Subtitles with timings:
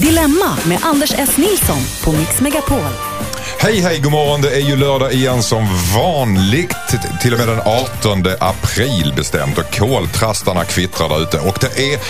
[0.00, 1.36] Dilemma med Anders S.
[1.36, 2.78] Nilsson på Mix Megapol.
[3.58, 4.40] Hej, hej, god morgon.
[4.40, 6.76] Det är ju lördag igen som vanligt.
[7.20, 11.38] Till och med den 18 april bestämt och koltrastarna kvittrar där ute.
[11.38, 12.00] Och det är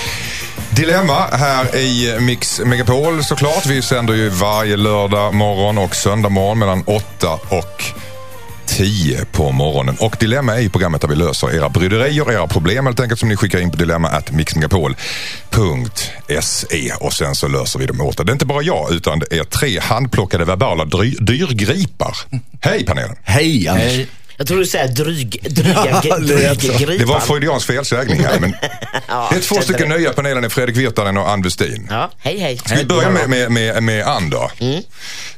[0.70, 3.66] Dilemma här i Mix Megapol såklart.
[3.66, 7.84] Vi sänder ju varje lördag morgon och söndag morgon mellan 8 och
[8.66, 9.96] 10 på morgonen.
[10.00, 13.28] Och Dilemma är ju programmet där vi löser era bryderier, era problem helt enkelt som
[13.28, 18.24] ni skickar in på dilemma at mixmegapol.se och sen så löser vi dem åt er.
[18.24, 22.16] Det är inte bara jag utan det är tre handplockade verbala dry- dyrgripar.
[22.60, 23.16] Hej panelen!
[23.22, 23.84] Hej Anders.
[23.92, 24.06] Hej.
[24.36, 27.06] Jag tror du säger dryg, dryga, Ja, det dryggripan.
[27.08, 28.40] Var en freudiansk felsägning här.
[28.40, 28.54] Men
[29.08, 31.86] Ja, det är två stycken nya panelen, är Fredrik Virtanen och Ann Westin.
[31.90, 32.56] Ja, hej hej.
[32.56, 34.50] Ska vi börja med, med, med, med Ann då?
[34.60, 34.82] Mm.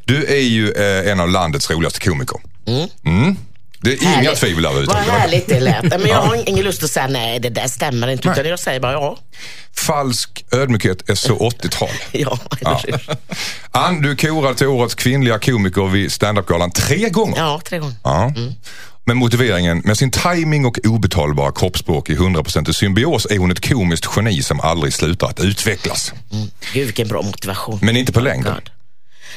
[0.05, 2.36] Du är ju eh, en av landets roligaste komiker.
[2.66, 3.37] Mm.
[3.80, 4.37] Det är inga Härligt.
[4.41, 4.95] tvivel där ute.
[4.95, 5.83] Vad härligt det lät.
[5.83, 8.29] Men jag har ingen lust att säga nej, det där stämmer inte.
[8.29, 9.19] Utan jag säger bara ja.
[9.77, 11.89] Falsk ödmjukhet är så 80-tal.
[12.12, 12.80] Ja, Ja.
[13.70, 17.36] Ann, du är korad till årets kvinnliga komiker vid standup-galan tre gånger.
[17.39, 17.95] Ja, tre gånger.
[18.03, 18.33] Ja.
[19.05, 24.06] Med motiveringen, med sin timing och obetalbara kroppsspråk i 100% symbios är hon ett komiskt
[24.17, 26.12] geni som aldrig slutar att utvecklas.
[26.73, 27.78] Gud vilken bra motivation.
[27.83, 28.55] Men inte på längden.
[28.55, 28.70] God.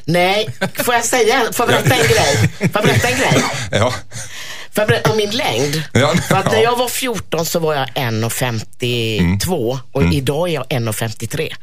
[0.05, 0.49] Nej,
[0.83, 2.49] får jag säga, får jag berätta en grej?
[2.59, 3.43] Får jag berätta en grej?
[3.71, 3.93] Ja.
[4.75, 5.83] Får jag berätta om min längd?
[5.93, 6.61] Ja, För att när ja.
[6.63, 10.13] jag var 14 så var jag 1,52 och Mm.
[10.13, 11.53] idag är jag 1,53.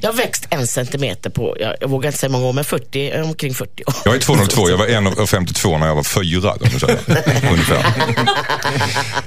[0.00, 3.12] Jag har växt en centimeter på, jag, jag vågar inte säga många år, men 40,
[3.22, 3.94] omkring 40 år.
[4.04, 6.52] Jag är 202, jag var 1,52 när jag var fyra.
[6.52, 6.98] Om du säger.
[7.52, 7.84] Ungefär.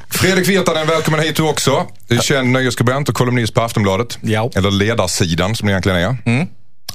[0.09, 1.85] Fredrik Virtanen, välkommen hit du också.
[2.21, 4.17] Känd nöjesskribent och kolumnist på Aftonbladet.
[4.21, 4.51] Ja.
[4.55, 6.17] Eller ledarsidan som det egentligen är.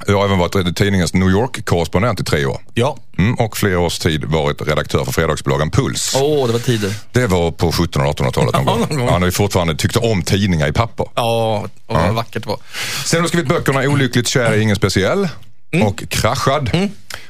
[0.07, 2.61] Jag har även varit tidningens New York-korrespondent i tre år.
[2.75, 2.97] Ja.
[3.19, 6.13] Mm, och flera års tid varit redaktör för fredagsbloggen Puls.
[6.17, 6.95] Åh, det var tider.
[7.13, 9.07] Det var på 1700 och 1800-talet någon Ja, gång.
[9.09, 11.07] Ja, när vi fortfarande tyckte om tidningar i papper.
[11.15, 12.59] Ja, och vad vackert det var.
[13.05, 15.29] Sen har du skrivit böckerna Olyckligt kär är ingen speciell
[15.85, 16.71] och Kraschad.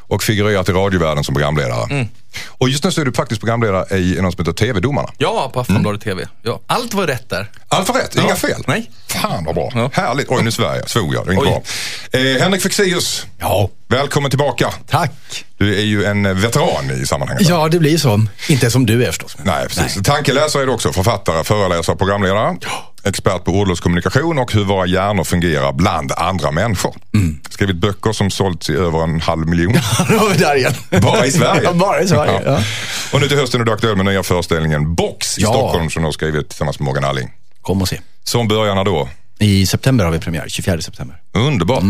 [0.08, 2.06] Och figurerat i radiovärlden som programledare.
[2.48, 5.08] Och just nu så är du faktiskt programledare i något som heter TV-domarna.
[5.18, 6.26] Ja, på Aftonbladet TV.
[6.42, 6.60] Ja.
[6.66, 7.50] Allt var rätt där.
[7.68, 8.34] Allt var rätt, inga Ja.
[8.36, 8.62] fel.
[8.66, 8.90] Nej.
[9.08, 9.70] Fan vad bra.
[9.74, 9.90] Ja.
[9.92, 10.26] Härligt.
[10.30, 10.90] Oj, nu svär jag.
[10.90, 11.26] Svor jag.
[11.26, 11.62] Det är inte Oj.
[12.12, 12.20] bra.
[12.20, 14.72] Eh, Henrik Fexeus, Ja, välkommen tillbaka.
[14.90, 15.44] tack.
[15.58, 17.48] Du är ju en veteran i sammanhanget.
[17.48, 18.26] Ja, det blir så.
[18.48, 19.36] Inte som du är förstås.
[19.42, 20.02] Nej, precis.
[20.04, 20.92] Tankeläsare är du också.
[20.92, 22.56] Författare, föreläsare, programledare.
[23.08, 26.94] Expert på ordlöskommunikation och hur våra hjärnor fungerar bland andra människor.
[27.50, 29.72] Skrivit böcker som sålts i över en halv miljon.
[31.02, 31.62] Bara i Sverige.
[31.64, 32.42] Ja, bara i Sverige.
[32.44, 32.60] Ja.
[33.12, 35.40] Och nu till hösten är du aktuell med nya föreställningen Box i.
[35.42, 37.30] Stockholm som du har skrivit tillsammans med Morgan Alling.
[37.62, 38.00] Kom och se.
[38.24, 39.08] Som börjar när då?
[39.40, 41.16] I september har vi premiär, 24 september.
[41.34, 41.84] Underbart.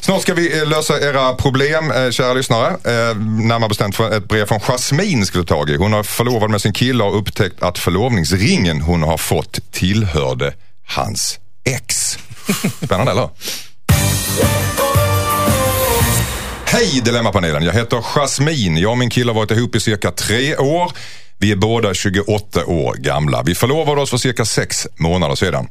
[0.00, 2.68] Snart ska vi eh, lösa era problem, eh, kära lyssnare.
[2.68, 5.76] Eh, närmare bestämt ett brev från Jasmine ta tag i.
[5.76, 10.54] Hon har förlovad med sin kille och upptäckt att förlovningsringen hon har fått tillhörde
[10.86, 12.18] hans ex.
[12.84, 13.28] Spännande eller?
[16.66, 18.80] Hej Dilemmapanelen, jag heter Jasmine.
[18.80, 20.92] Jag och min kille har varit ihop i cirka tre år.
[21.38, 23.42] Vi är båda 28 år gamla.
[23.42, 25.68] Vi förlovade oss för cirka sex månader sedan.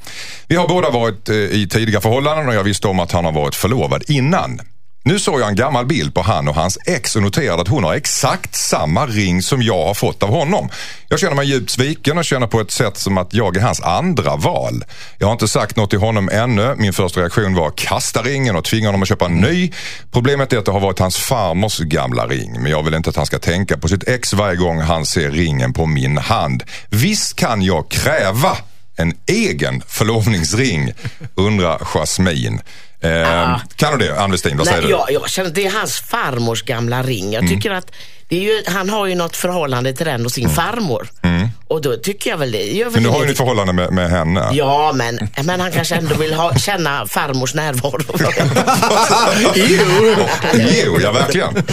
[0.47, 3.31] Vi har båda varit eh, i tidiga förhållanden och jag visste om att han har
[3.31, 4.59] varit förlovad innan.
[5.05, 7.83] Nu såg jag en gammal bild på han och hans ex och noterade att hon
[7.83, 10.69] har exakt samma ring som jag har fått av honom.
[11.07, 13.81] Jag känner mig djupt sviken och känner på ett sätt som att jag är hans
[13.81, 14.85] andra val.
[15.17, 16.75] Jag har inte sagt något till honom ännu.
[16.77, 19.71] Min första reaktion var att kasta ringen och tvinga honom att köpa en ny.
[20.11, 22.61] Problemet är att det har varit hans farmors gamla ring.
[22.61, 25.31] Men jag vill inte att han ska tänka på sitt ex varje gång han ser
[25.31, 26.63] ringen på min hand.
[26.89, 28.57] Visst kan jag kräva
[28.95, 30.91] en egen förlovningsring,
[31.35, 32.61] undrar Jasmine.
[33.03, 34.57] Eh, Kan du det, Ann Westin?
[34.57, 34.93] Vad säger Nej, du?
[34.93, 37.33] jag, jag känner att det är hans farmors gamla ring.
[37.33, 40.49] Jag tycker att det är ju, han har ju något förhållande till den och sin
[40.49, 41.07] farmor.
[41.67, 44.09] Och då tycker jag väl det väl Men du har ju ett förhållande med, med
[44.09, 44.49] henne.
[44.53, 48.03] Ja, men, men han kanske ändå vill ha, känna farmors närvaro.
[50.85, 51.63] Jo, ja verkligen.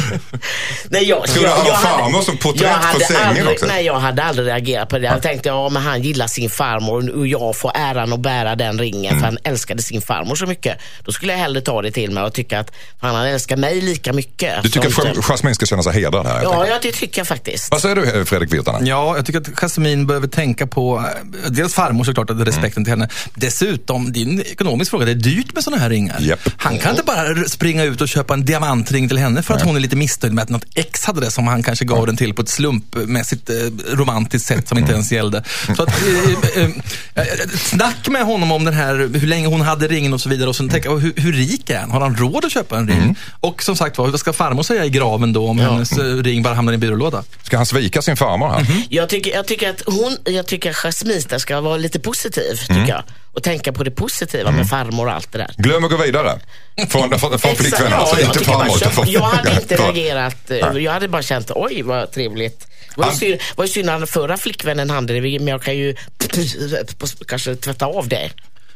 [0.89, 3.49] nej, jag, Skulle jag, han ha jag hade- farmor som porträtt jag på sängen aldrig,
[3.49, 3.67] också?
[3.67, 5.07] Nej, jag hade aldrig reagerat på det.
[5.07, 8.79] Jag tänkte, ja men han gillar sin farmor och jag får äran att bära den
[8.79, 9.21] ringen Mm.
[9.21, 10.79] för han älskade sin farmor så mycket.
[11.05, 14.13] Då skulle jag hellre ta det till mig och tycka att han älskar mig lika
[14.13, 14.63] mycket.
[14.63, 16.40] Du tycker att Jasmine ska känna sig hedrad här?
[16.41, 17.71] Helt Ja, ja, det tycker jag faktiskt.
[17.71, 18.87] Vad säger du Fredrik Virtanen?
[18.87, 21.05] Ja, jag tycker att Jasmine behöver tänka på,
[21.45, 23.09] eh, dels farmor såklart, att respekten till henne.
[23.35, 26.17] Dessutom, det är en ekonomisk fråga, det är dyrt med sådana här ringar.
[26.21, 26.41] Japp.
[26.57, 29.77] Han kan inte bara springa ut och köpa en diamantring till henne för att hon
[29.77, 32.35] är lite missnöjd med att något ex hade det som han kanske gav den till
[32.35, 33.57] på ett slumpmässigt eh,
[33.93, 35.45] romantiskt sätt som inte ens gällde.
[35.77, 36.71] Så att, eh, eh,
[37.15, 37.25] eh,
[37.57, 40.57] snack med honom om den här, hur länge hon hade ringen och så vidare och
[40.57, 41.91] sen tänka, hur, hur rik är han?
[41.91, 43.17] Har han råd att köpa en ring?
[43.41, 46.43] Och som sagt vad ska farmor säga i graven då om hennes eh, ring ring
[46.43, 47.25] bara hamnar i en byrålåda.
[47.43, 48.67] Ska han svika sin farmor här?
[48.89, 52.75] Jag tycker, jag tycker att hon, jag tycker att Jasmine ska vara lite positiv, tycker
[52.75, 52.89] Mm.
[52.89, 53.03] jag.
[53.33, 55.51] Och tänka på det positiva med farmor och allt det där.
[55.57, 56.41] Glöm att gå vidare.
[56.89, 58.79] Från, från, från flickvännen, alltså jag inte bara farmor.
[58.79, 59.83] köp- från- Jag hade inte Ja.
[59.85, 60.51] reagerat.
[60.51, 62.61] eh, Jag hade bara känt, oj vad trevligt.
[62.61, 62.67] Det
[62.97, 65.77] var ju Han- synd, var ju synd att förra flickvännen hade det, men jag kan
[65.77, 65.97] ju
[67.27, 68.31] kanske tvätta av det.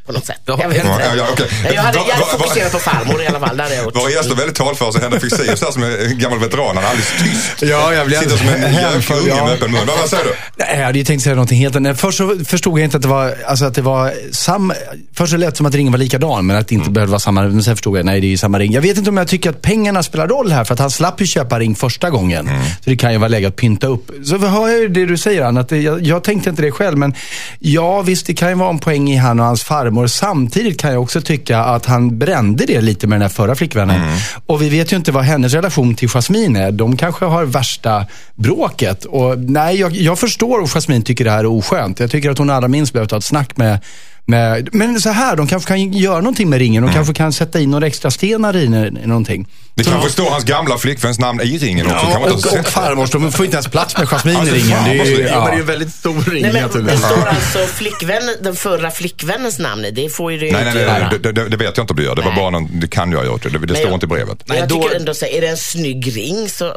[0.05, 0.41] På något sätt.
[0.45, 1.17] Ja, Jag vet ja, inte.
[1.17, 1.47] ja, okej.
[1.63, 3.57] Jag hade, jag hade Va- va- fokuserat på farmor i alla fall.
[3.57, 4.11] Det hade jag gjort.
[4.11, 7.11] Gäster är väldigt talföra, Henrik Fexeus här som är en gammal veteran, han är alldeles
[7.23, 7.61] tyst.
[7.71, 9.43] Ja, jag blir Sitter som en hänförd, unge ja.
[9.45, 9.81] med öppen mun.
[9.87, 10.35] Vad, vad säger du?
[10.55, 11.99] Nej, jag hade ju tänkt säga någonting helt annat.
[11.99, 14.73] Först så förstod jag inte att det var, alltså att det var samma,
[15.13, 17.19] först så lät det som att ringen var likadan, men att det inte behövde vara
[17.19, 17.41] samma.
[17.43, 18.71] Men sen förstod jag, nej det är ju samma ring.
[18.73, 21.21] Jag vet inte om jag tycker att pengarna spelar roll här, för att han slapp
[21.21, 22.49] ju köpa ring första gången.
[22.83, 24.11] Så det kan ju vara läge att pynta upp.
[24.25, 26.71] Så hör jag ju det du säger Anna, att det, jag, jag tänkte inte det
[26.71, 27.13] själv, men
[27.59, 29.94] ja visst det kan ju vara en poäng i han och hans farmor.
[30.07, 34.01] Samtidigt kan jag också tycka att han brände det lite med den här förra flickvännen.
[34.45, 36.71] Och vi vet ju inte vad hennes relation till Jasmine är.
[36.71, 38.05] De kanske har värsta
[38.35, 39.05] bråket.
[39.05, 41.99] Och nej, jag, jag förstår om Jasmine tycker det här är oskönt.
[41.99, 43.79] Jag tycker att hon allra minst behöver ta ett snack med
[44.27, 46.83] med, men så här, de kanske kan göra någonting med ringen.
[46.83, 48.69] De kanske kan sätta in några extra stenar i
[49.05, 49.47] någonting.
[49.77, 51.97] Det kanske står hans gamla flickväns namn i ringen också.
[51.97, 52.67] kan man Ja, inte och, och sett.
[52.73, 54.83] farmors, de får inte ens plats med Jasmine Alltså, i ringen.
[54.83, 55.21] Det är ju.
[55.27, 58.91] Ja, det är en väldigt stor ring Nej, men det står alltså flickvän, den förra
[58.91, 59.91] flickvännens namn i.
[59.91, 61.09] Det får ju det Nej, nej, inte nej, göra.
[61.11, 62.15] nej det, det, det vet jag inte om det gör.
[62.15, 62.39] Det var Nej.
[62.39, 63.43] bara någon, det kan jag ha gjort.
[63.43, 64.37] Det, det Men står jag- inte i brevet.
[64.47, 66.71] Men jag Nej, då- tycker ändå så är det en snygg ring så, eh,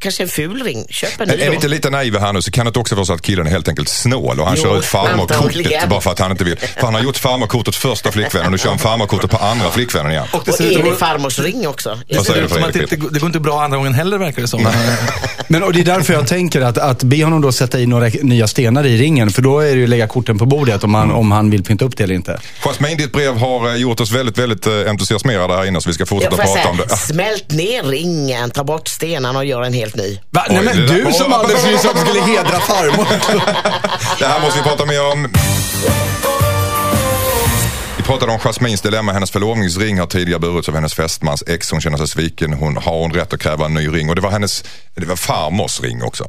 [0.00, 0.84] kanske en ful ring.
[0.90, 3.06] Köp en ny Är, vi inte lite naiva här nu så kan det också vara
[3.06, 6.10] så att killen är helt enkelt snål och han Jo, kör ut farmorkortet bara för
[6.10, 6.56] att han inte vill.
[6.58, 10.12] För han har gjort farmorkortet första flickvännen och nu kör han farmorkortet på andra flickvännen
[10.12, 10.24] igen.
[10.32, 11.98] Och det Och ser ut är det farmors ring också?
[12.10, 13.94] Det Vad säger du, som att det, inte, går- det går inte bra andra gången
[13.94, 14.68] heller verkar det som.
[15.48, 18.08] Men och det är därför jag tänker att, att be honom då sätta in några
[18.22, 19.30] nya stenar i ringen.
[19.30, 21.64] För då är det ju att lägga korten på bordet om han, om han vill
[21.64, 22.40] pynta upp det eller inte.
[22.64, 25.94] Jasmine, ditt brev har eh, gjort oss väldigt, väldigt eh, entusiasmerade här inne så vi
[25.94, 26.96] ska fortsätta prata om säga, det.
[27.14, 30.18] smält ner ringen, ta bort stenarna och gör en helt ny.
[30.30, 30.44] Va?
[30.48, 33.06] Oj, Nej, men där- du som alldeles nyss sa att du skulle hedra farmor.
[34.18, 35.28] Det här måste vi prata mer om.
[38.10, 39.12] Pratade om Jasmines dilemma.
[39.12, 41.70] Hennes förlovningsring har tidigare burits av hennes fästmans ex.
[41.70, 42.52] Hon känner sig sviken.
[42.52, 44.08] Hon har hon rätt att kräva en ny ring.
[44.08, 44.64] Och det var hennes
[44.94, 46.26] det var farmors ring också.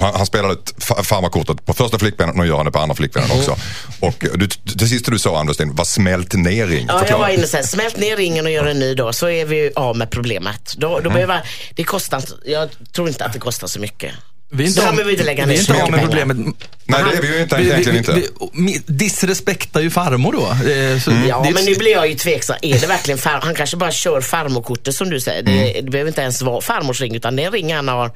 [0.00, 0.56] Han, han spelade
[1.02, 3.56] farmarkortet på första flickvännen och nu gör han det på andra flickvännen också.
[4.00, 6.86] Och du, det sista du sa Anders var smält ner ring.
[6.88, 9.28] Ja, jag var inne och sa, smält ner ringen och gör en ny då, så
[9.28, 10.74] är vi av med problemet.
[10.76, 11.04] Då, Mm.
[11.04, 11.40] då behöver,
[11.74, 14.12] det kostar, jag tror inte att det kostar så mycket.
[14.54, 16.36] Vi är av- behöver vi inte lägga vi är inte av med problemet.
[16.36, 18.12] Nej, det är vi ju inte, Vi- egentligen inte.
[18.12, 20.70] vi- vi- Disrespektar ju farmor då.
[20.70, 21.28] Eh, så Mm.
[21.28, 22.56] Ja, det men nu blir jag ju tveksam.
[22.62, 25.42] Är det verkligen far, Han kanske bara kör farmorkortet som du säger.
[25.42, 25.84] Det, Mm.
[25.84, 28.10] det behöver inte ens vara farmors ring, utan det är en ring han har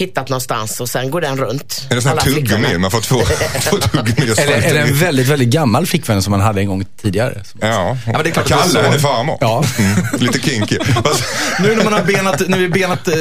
[0.00, 1.86] hittat någonstans och sen går den runt.
[1.90, 2.78] Är det sån här tuggummi?
[2.78, 3.20] Man får två,
[3.70, 6.84] två tuggummi Eller är det en väldigt, väldigt gammal flickvän som han hade en gång
[7.02, 7.42] tidigare?
[7.60, 8.80] Ja, men det är klart är Kalle så.
[8.80, 9.38] henne farmor.
[9.40, 9.64] Ja.
[9.78, 9.96] Mm.
[10.18, 10.78] Lite kinky.
[11.60, 13.14] Nu när man har benat, när vi benat eh,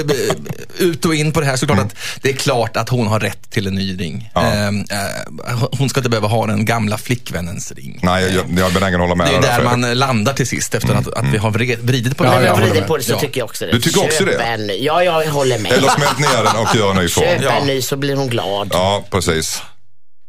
[0.77, 2.89] ut och in på det här så är det klart att det är klart att
[2.89, 4.31] hon har rätt till en ny ring.
[4.33, 4.45] Ja.
[4.47, 7.99] Eh, eh, hon ska inte behöva ha den gamla flickvännens ring.
[8.03, 10.75] Nej, jag, jag är benägen att hålla med Det är där man landar till sist
[10.75, 12.33] efter att, att vi har vridit på det Ja.
[12.35, 13.19] När vi jag har vridit på det så Ja.
[13.19, 13.71] tycker jag också det.
[13.71, 14.43] Du tycker också Köp det?
[14.43, 15.71] En, ja, jag håller med.
[15.71, 17.25] Eller smält ner den och gör en ny form.
[17.25, 17.51] Köp Ja.
[17.51, 18.69] en ny så blir hon glad.
[18.73, 19.61] Ja, precis.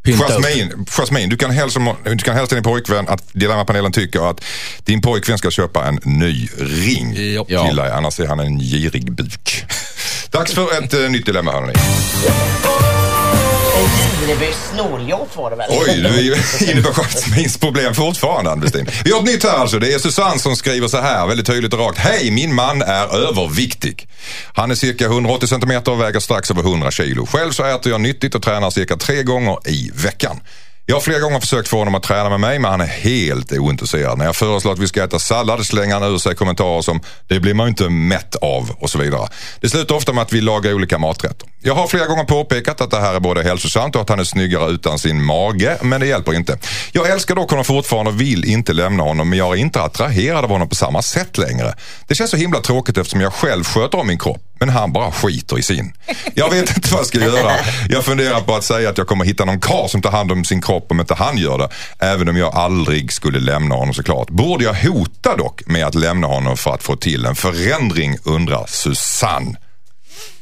[0.07, 4.41] Jasmine, Jasmine du, kan hälsa, du kan hälsa din pojkvän att Dilemmapanelen tycker att
[4.85, 7.67] din pojkvän ska köpa en ny ring Ja.
[7.67, 9.65] till dig, annars är han en girig buk.
[10.31, 11.73] Dags för ett uh, nytt dilemma hörni.
[14.27, 15.71] Girig snåljåp var det väl?
[15.71, 18.87] Oj, du är inne på Jasmines problem fortfarande Ann-Westin.
[19.05, 19.79] Vi har ett nytt här alltså.
[19.79, 21.99] Det är Susanne som skriver så här, väldigt tydligt och rakt.
[21.99, 24.09] Hej, min man är överviktig.
[24.55, 27.27] Han är cirka 180 centimeter och väger strax över 100 kilo.
[27.27, 30.41] Själv så äter jag nyttigt och tränar cirka tre gånger i veckan.
[30.91, 33.53] Jag har flera gånger försökt få honom att träna med mig men han är helt
[33.53, 34.19] ointresserad.
[34.19, 37.41] När jag föreslår att vi ska äta sallad slänger han ur sig kommentarer som det
[37.41, 39.29] blir man ju inte mätt av och så vidare.
[39.61, 41.49] Det slutar ofta med att vi lagar olika maträtter.
[41.63, 44.25] Jag har flera gånger påpekat att det här är både hälsosamt och att han är
[44.25, 46.59] snyggare utan sin mage men det hjälper inte.
[46.93, 50.45] Jag älskar dock honom fortfarande och vill inte lämna honom men jag är inte attraherad
[50.45, 51.75] av honom på samma sätt längre.
[52.07, 55.13] Det känns så himla tråkigt eftersom jag själv sköter om min kropp men han bara
[55.13, 55.93] skiter i sin.
[56.35, 57.53] Jag vet inte vad jag ska göra.
[57.89, 60.45] Jag funderar på att säga att jag kommer hitta någon karl som tar hand om
[60.45, 61.69] sin kropp om inte han gör det.
[61.99, 64.31] Även om jag aldrig skulle lämna honom såklart.
[64.31, 68.67] Borde jag hota dock med att lämna honom för att få till en förändring undrar
[68.67, 69.57] Susanne.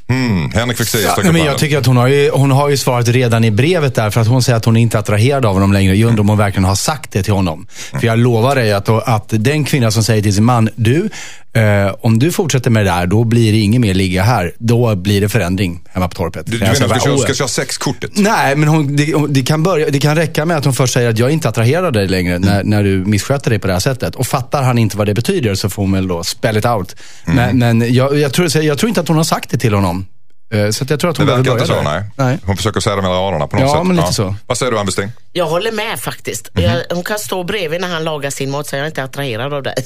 [0.08, 2.68] Hmm, Henrik Fexeus Ja, sträcker nej, men jag tycker att hon har, ju, hon har
[2.68, 5.46] ju svarat redan i brevet där för att hon säger att hon inte är attraherad
[5.46, 5.96] av honom längre.
[5.96, 7.66] Jag undrar om hon verkligen har sagt det till honom.
[7.70, 11.08] För jag lovar dig att, att den kvinna som säger till sin man, du,
[11.52, 14.52] eh, om du fortsätter med det där, då blir det inget mer ligga här.
[14.58, 16.46] Då blir det förändring hemma på torpet.
[16.46, 18.10] Du, du Jag menar att "Oh, ska, köra sexkortet?
[18.14, 21.10] Nej, men hon, det, det, kan börja, det kan räcka med att hon först säger
[21.10, 23.72] att jag är inte attraherad av dig längre när, när du missköter dig på det
[23.72, 24.14] här sättet.
[24.14, 26.96] Och fattar han inte vad det betyder så får hon väl då spell it out.
[27.24, 30.06] Men, men jag, jag, tror, jag tror inte att hon har sagt det till honom.
[30.50, 32.02] Eh, Så att jag tror att Det hon behöver verkar inte så, nej.
[32.16, 32.38] nej.
[32.46, 33.86] Hon försöker säga det mellan raderna på något Ja, sätt.
[33.86, 34.34] men lite så.
[34.46, 34.88] Vad säger du, Ann?
[35.32, 36.50] Jag håller med faktiskt.
[36.54, 36.64] Mhm.
[36.64, 39.54] jag, hon kan stå bredvid när han lagar sin mat så jag är inte attraherad
[39.54, 39.74] av dig.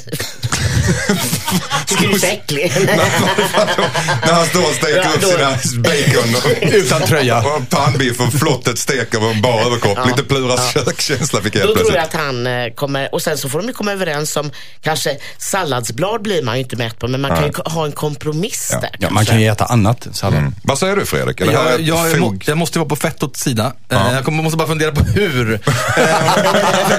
[1.86, 2.72] Tycker du är så äcklig?
[4.26, 7.38] När han står och steker Ja, upp sina bacon och, Utan tröja.
[7.38, 9.98] och pannbiff och flottet steker och en bar överkropp.
[10.06, 12.20] Lite Pluras kökskänsla fick jag Då helt tror jag plötsligt.
[12.20, 14.50] att han eh, kommer, och sen så får de ju komma överens om,
[14.80, 18.68] kanske salladsblad blir man ju inte mätt på, men man kan ju ha en kompromiss
[18.80, 18.90] där.
[18.98, 20.38] Ja, man kan ju äta annat sallad.
[20.38, 20.51] Mm.
[20.64, 21.40] Vad säger du Fredrik?
[21.40, 23.72] Är Jag, jag, må, jag måste vara på fettots sida.
[23.88, 24.08] Ja.
[24.08, 25.60] Eh, Jag kommer, måste bara fundera på hur.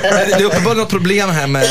[0.04, 1.68] Eh, det är uppenbarligen något problem här med,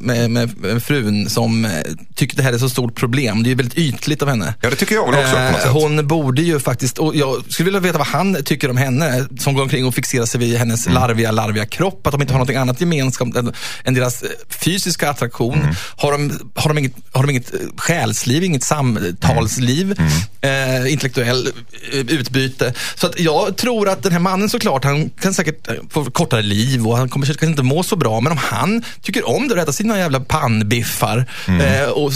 [0.00, 1.70] med, med, med frun som eh,
[2.14, 3.42] tycker det här är så stort problem.
[3.42, 4.54] Det är ju väldigt ytligt av henne.
[4.60, 5.70] Ja, det tycker jag väl också på något sätt.
[5.72, 9.54] Hon borde ju faktiskt, och jag skulle vilja veta vad han tycker om henne som
[9.54, 10.94] går omkring och fixerar sig vid hennes Mm.
[11.02, 12.06] larviga, larviga kropp.
[12.06, 13.52] Att de inte har något annat gemensamt än,
[13.84, 15.58] än deras fysiska attraktion.
[15.62, 15.74] Mm.
[15.96, 19.96] Har, de, har, de inget, har de inget själsliv, inget samtalsliv,
[20.42, 20.84] Mm.
[20.84, 22.74] eh, intellektuell eh, utbyte.
[22.94, 26.42] Så att jag tror att den här mannen såklart, han kan säkert eh, få kortare
[26.42, 28.20] liv och han kommer kanske inte må så bra.
[28.20, 31.60] Men om han tycker om det och äta sina jävla pannbiffar Mm.
[31.60, 32.12] eh, och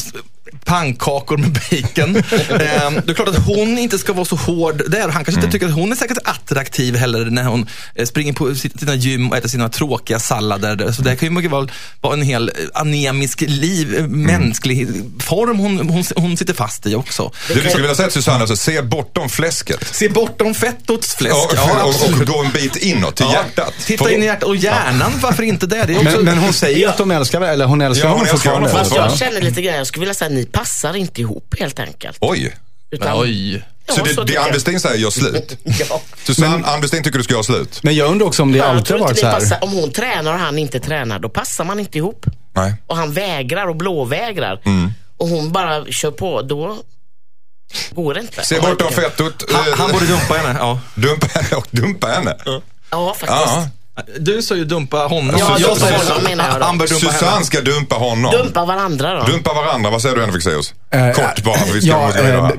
[0.65, 2.17] pannkakor med bacon.
[2.51, 5.01] eh, det är klart att hon inte ska vara så hård där.
[5.01, 5.45] Han kanske Mm.
[5.45, 8.95] inte tycker att hon är säkert attraktiv heller när hon eh, springer på sitt- sina
[8.95, 10.93] gym och äter sina tråkiga sallader.
[10.93, 14.23] Så det kan ju mycket väl vara en hel eh, anemisk liv, eh, Mm.
[14.23, 14.89] mänsklig
[15.19, 17.31] form hon, hon, hon sitter fast i också.
[17.49, 19.95] Du, du skulle vilja säga till Susanne, alltså, se bortom fläsket.
[19.97, 21.35] Se bortom fettots fläsk.
[21.37, 22.21] Ja, och, och, absolut.
[22.21, 23.75] och gå en bit inåt till Ja, hjärtat.
[23.87, 24.43] Titta För- in i hjärtat.
[24.49, 25.85] Och hjärnan, varför inte det?
[25.87, 28.11] det är också, Men, men hon säger ju att de älskar eller hon älskar Ja,
[28.11, 28.97] hon honom fortfarande.
[28.97, 32.19] jag känner lite grann, jag skulle vilja säga ni passar inte ihop helt enkelt.
[32.21, 32.57] Oj.
[32.91, 33.55] Utan, Oj.
[33.87, 34.51] Ja, Så det, så det.
[34.53, 35.59] Westin säger gör slut?
[35.65, 36.01] Ja.
[36.25, 37.81] Susanne, Ann Westin tycker du ska göra slut?
[37.83, 39.35] Men jag undrar också om det Jag alltid har varit så här.
[39.41, 42.27] passar, om hon tränar och han inte tränar, då passar man inte ihop.
[42.55, 42.75] Nej.
[42.87, 44.61] Och han vägrar och blåvägrar.
[44.65, 44.93] Mm.
[45.17, 46.77] Och hon bara kör på, då
[47.91, 48.45] går det inte.
[48.45, 49.45] Se bortom fettot.
[49.53, 50.59] Han, han borde dumpa henne.
[50.61, 50.81] Ja.
[50.95, 52.37] Dumpa henne och dumpa henne.
[52.91, 53.31] Ja, faktiskt.
[53.31, 53.69] Ja.
[54.19, 55.37] Du sa ju dumpa honom.
[55.39, 56.67] Ja, jag dumpa sa honom menar jag då.
[56.67, 57.45] Dumpa Susanne henne.
[57.45, 58.33] ska dumpa honom.
[58.33, 59.25] Dumpa varandra då.
[59.33, 59.91] Dumpa varandra.
[59.91, 60.75] Vad säger du Henrik Fexeus?
[60.91, 62.51] Eh, Kort bara, för vi ska ja, eh,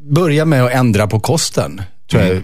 [0.00, 1.82] börja med att ändra på kosten.
[2.10, 2.42] Tror jag.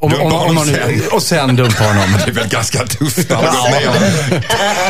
[0.00, 1.00] Om, Dumpa om, om, man nu- sen.
[1.12, 2.04] och sen dumpa honom.
[2.24, 3.30] Det är väl ganska tufft.
[3.30, 3.38] Ner.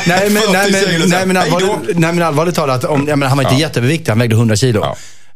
[0.09, 1.11] nej, men, 40 nej, kilo men, sen.
[1.11, 1.57] nej, men Hej då.
[1.57, 3.61] allvarligt, nej men allvarligt talat, om, jag menar, han var inte Ja.
[3.61, 4.85] jätteöverviktig, han vägde 100 kilo.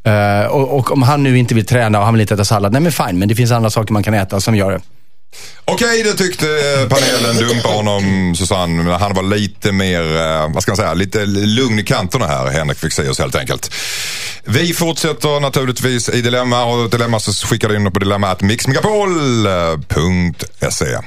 [0.05, 2.73] Eh, och, och om han nu inte vill träna och han vill inte äta sallad,
[2.73, 4.81] nej men fine, men det finns andra saker man kan äta som gör det.
[5.65, 7.49] Okej, det tyckte eh, panelen.
[7.49, 8.93] Dumpa honom, Susanne.
[8.93, 12.79] Han var lite mer, eh, vad ska man säga, lite lugn i kanterna här, Henrik
[12.79, 13.75] Fexeus helt enkelt.
[14.45, 20.99] Vi fortsätter naturligtvis i Dilemma och Dilemma så skickar du in på dilemma.mixmegapol.se.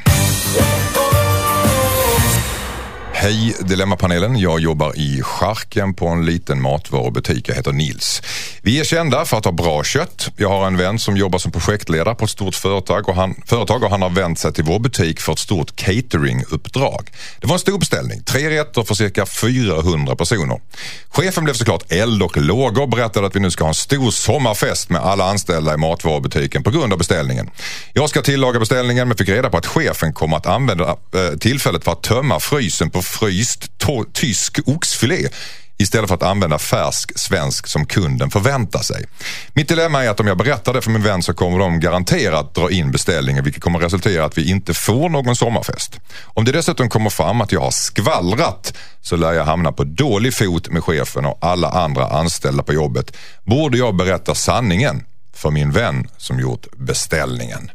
[3.19, 4.39] Hej Dilemmapanelen.
[4.39, 7.49] Jag jobbar i Charken på en liten matvarubutik.
[7.49, 8.21] Jag heter Nils.
[8.61, 10.29] Vi är kända för att ha bra kött.
[10.37, 13.83] Jag har en vän som jobbar som projektledare på ett stort företag och han, företag
[13.83, 17.11] och han har vänt sig till vår butik för ett stort cateringuppdrag.
[17.39, 18.23] Det var en stor beställning.
[18.23, 20.61] Tre rätter för cirka 400 personer.
[21.09, 24.11] Chefen blev såklart eld och lågor och berättade att vi nu ska ha en stor
[24.11, 27.49] sommarfest med alla anställda i matvarubutiken på grund av beställningen.
[27.93, 31.83] Jag ska tillaga beställningen men fick reda på att chefen kommer att använda eh, tillfället
[31.83, 33.71] för att tömma frysen på fryst
[34.13, 35.29] tysk oxfilé
[35.77, 39.05] istället för att använda färsk svensk som kunden förväntar sig.
[39.53, 42.55] Mitt dilemma är att om jag berättar det för min vän så kommer de garanterat
[42.55, 45.99] dra in beställningen vilket kommer resultera i att vi inte får någon sommarfest.
[46.23, 50.33] Om det dessutom kommer fram att jag har skvallrat så lär jag hamna på dålig
[50.33, 53.17] fot med chefen och alla andra anställda på jobbet.
[53.43, 57.71] Borde jag berätta sanningen för min vän som gjort beställningen?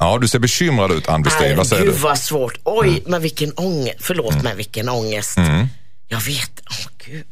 [0.00, 1.56] Ja, du ser bekymrad ut Ann Westin.
[1.56, 1.98] Vad säger Gud du?
[1.98, 2.58] vad svårt.
[2.64, 3.02] Oj, Mm.
[3.06, 3.96] men vilken ångest.
[4.00, 5.36] Förlåt mig, vilken ångest.
[6.08, 6.60] Jag vet.
[6.70, 7.24] Åh gud.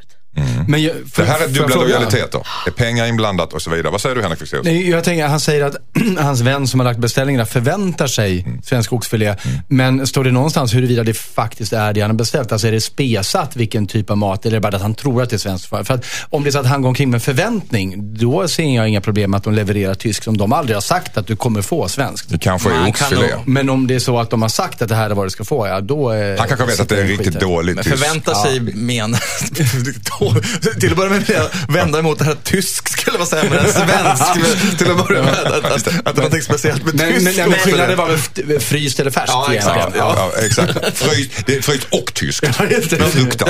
[0.69, 2.41] Men jag, Det här är dubbla lojaliteter.
[2.65, 3.93] Det är pengar inblandat och så vidare.
[3.93, 4.67] Vad säger du Henrik Fexeus?
[4.67, 5.77] Jag tänker, han säger att
[6.19, 8.63] hans vän som har lagt beställningarna förväntar sig Mm.
[8.63, 9.35] svensk oxfilé.
[9.69, 12.53] Men står det någonstans huruvida det faktiskt är det han har beställt?
[12.53, 15.23] Alltså är det spesat vilken typ av mat eller är det bara att han tror
[15.23, 15.67] att det är svenskt?
[15.67, 18.89] För att om det är så att han går omkring med förväntning, då ser jag
[18.89, 21.89] inga problem att de levererar tyskt som de aldrig har sagt att du kommer få
[21.89, 22.29] svenskt.
[22.31, 23.21] Det kanske är kan oxfilé.
[23.37, 25.27] nog- Men om det är så att de har sagt att det här är vad
[25.27, 26.13] du ska få, ja då...
[26.39, 27.97] Han kanske vet att det är sitter riktigt dåligt Men tyst.
[27.99, 29.17] förvänta sig men
[30.81, 33.73] Till att börja med jag vända emot det här att tysk skulle vara sämre än
[33.73, 34.79] svensk.
[34.79, 35.35] Till att börja med.
[35.35, 37.47] Att, att, att det var någonting speciellt med Men, men, tysk.
[37.49, 38.07] men skillnaden var
[38.47, 39.97] väl fryst eller färskt Ja, exakt.
[39.97, 40.99] Ja, ja, exakt.
[40.99, 42.43] Fryst, det är fryst och tysk.
[42.43, 42.49] det.
[42.59, 42.83] Jag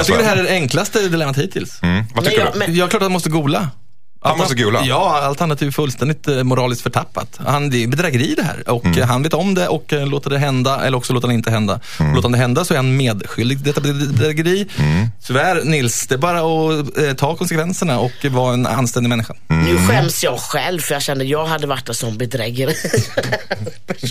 [0.06, 1.82] tycker det här är det enklaste dilemmat hittills.
[1.82, 2.04] Mm.
[2.14, 2.58] Vad Men tycker jag, du?
[2.58, 3.68] men, Jag är klart att jag måste googla.
[4.20, 4.82] Han måste gola.
[4.84, 7.38] Ja, allt annat är ju fullständigt eh, moraliskt förtappat.
[7.46, 8.98] Han, det är bedrägeri det här och Mm.
[8.98, 11.50] eh, han vet om det och eh, låter det hända eller också låter han inte
[11.50, 11.80] hända.
[12.00, 12.14] Mm.
[12.14, 14.66] Låter han det hända så är han medskyldig detta bedrägeri.
[14.78, 15.08] Mm.
[15.26, 19.34] Tyvärr Nils, det är bara att eh, ta konsekvenserna och vara en anständig människa.
[19.48, 19.64] Mm.
[19.64, 22.74] Nu skäms jag själv för jag kände jag hade varit en sån bedrägare.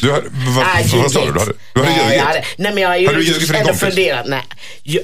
[0.02, 1.32] Du hade, vad, sa du?
[1.32, 2.46] Du hade, du hade nej, ljugit?
[2.58, 4.26] nej, men jag har ju ändå funderat.
[4.28, 4.44] Nej.
[4.84, 5.04] Jag,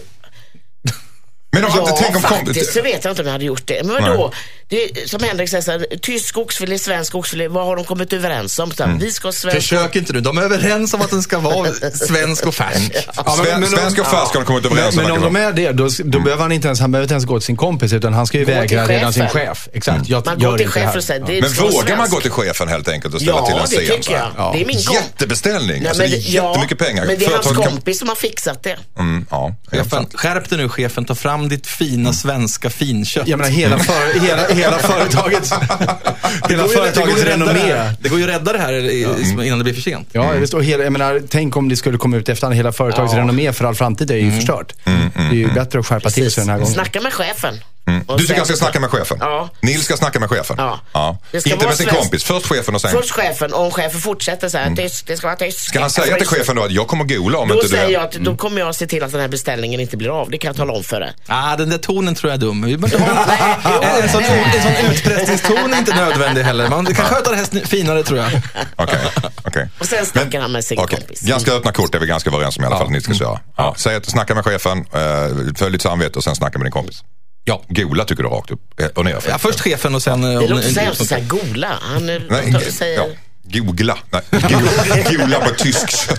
[1.53, 3.67] Men har ja, inte tänk om faktiskt så vet jag inte om jag hade gjort
[3.67, 3.83] det.
[3.85, 4.31] Men vadå?
[4.69, 8.59] Det, som Henrik säger, så här, tysk oxfilé, svensk oxfilé, vad har de kommit överens
[8.59, 8.71] om?
[8.71, 11.39] Så här, Vi ska svensk Försök inte nu, de är överens om att den ska
[11.39, 11.73] vara
[12.07, 12.91] svensk och färsk.
[13.15, 15.21] Ja, men- Sven, men om- svensk och färsk har de kommit överens Men, men om
[15.21, 17.39] de det är det, då, då behöver han inte ens, han behöver inte ens gå
[17.39, 19.67] till sin kompis utan han ska ju Gå till vägra redan sin chef.
[19.73, 20.09] Exakt.
[20.09, 22.67] Jag Man går till det chefen och säger, det Men vågar man gå till chefen
[22.67, 23.97] helt enkelt och ställa Ja, till en det scen?
[23.97, 24.31] tycker så här?
[24.37, 24.53] jag.
[24.55, 24.93] Det är min kompis.
[24.93, 25.85] Jättebeställning.
[25.87, 27.05] Alltså, det är men jättemycket pengar.
[27.05, 28.77] Men det är hans kompis som har fixat det.
[28.99, 33.27] Mm, ja, Chefen, skärp dig nu chefen, ta fram ditt fina svenska finkött.
[33.27, 35.53] Jag menar hela, för, hela, hela företagets,
[36.49, 37.91] hela företagets ju rädda det renommé.
[37.99, 39.07] Det går ju att rädda det här i-
[39.45, 40.07] innan det blir för sent.
[40.11, 43.13] Ja, visst, och hela, jag menar, tänk om det skulle komma ut efter hela företagets
[43.13, 43.19] Ja.
[43.19, 44.73] renommé för all framtid är ju förstört.
[45.15, 46.73] det är ju bättre att skärpa till sig den här gången.
[46.73, 47.53] Snacka med chefen.
[47.85, 48.03] Mm.
[48.07, 49.17] Du tycker han ska snacka med chefen?
[49.21, 49.49] Ja.
[49.61, 50.55] Nils ska snacka med chefen?
[50.93, 51.17] Ja.
[51.31, 52.23] Det ska Inte med sin svensk- kompis.
[52.23, 52.91] Först chefen och sen...
[52.91, 55.59] Först chefen, och om chefen fortsätter så här, tyst, det ska vara tyst.
[55.59, 57.93] Ska han säga till chefen då att jag kommer gola om Då inte säger du...
[57.93, 60.29] jag att då kommer jag se till att den här beställningen inte blir av.
[60.29, 61.13] Det kan jag tala om för dig.
[61.27, 62.63] Ah, den där tonen tror jag är dum.
[62.63, 66.69] En, en, sån, en sån utpressningston är inte nödvändig heller.
[66.69, 68.31] Man kan sköta det här finare tror jag.
[68.75, 68.99] Okej,
[69.43, 69.69] okej.
[69.79, 70.97] Och sen snackar han med sin okej.
[70.99, 71.21] kompis.
[71.21, 73.39] Ganska öppna kort är vi ganska överens om i alla fall att ni ska köra.
[73.57, 73.73] Ja.
[73.77, 77.03] Säg att snacka med chefen, eh, följ ditt samvete och sen snacka med din kompis.
[77.45, 77.61] Ja.
[77.69, 79.17] Gola tycker du rakt upp eh, och ner.
[79.29, 80.23] ja först chefen och sen...
[80.23, 81.67] eh, Det låter en- hemskt såhär gola.
[81.81, 82.97] Han är- Nej, säger...
[82.97, 83.07] ja.
[83.45, 83.97] Googla.
[84.09, 86.17] Nej, go- googla på tysk kött.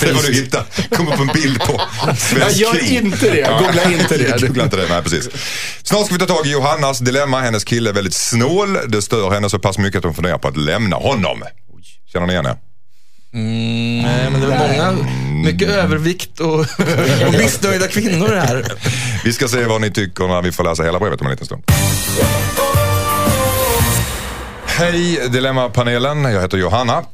[0.00, 0.64] Det var du hittar.
[0.96, 2.92] Kom upp en bild på Jag svensk gör krig.
[2.92, 3.48] inte det.
[3.60, 4.40] Googla inte det.
[4.46, 5.28] Googla inte det, nej precis.
[5.82, 7.40] Snart ska vi ta tag i Johannas dilemma.
[7.40, 8.78] Hennes kille är väldigt snål.
[8.88, 11.42] Det stör henne så pass mycket att hon funderar på att lämna honom.
[12.12, 12.56] Känner ni igen det?
[13.36, 15.08] Mm, nej, men det är många,
[15.44, 16.60] mycket övervikt och,
[17.26, 18.64] och missnöjda kvinnor här.
[19.24, 21.46] Vi ska se vad ni tycker när vi får läsa hela brevet om en liten
[21.46, 21.62] stund.
[24.66, 27.04] Hej Dilemmapanelen, jag heter Johanna.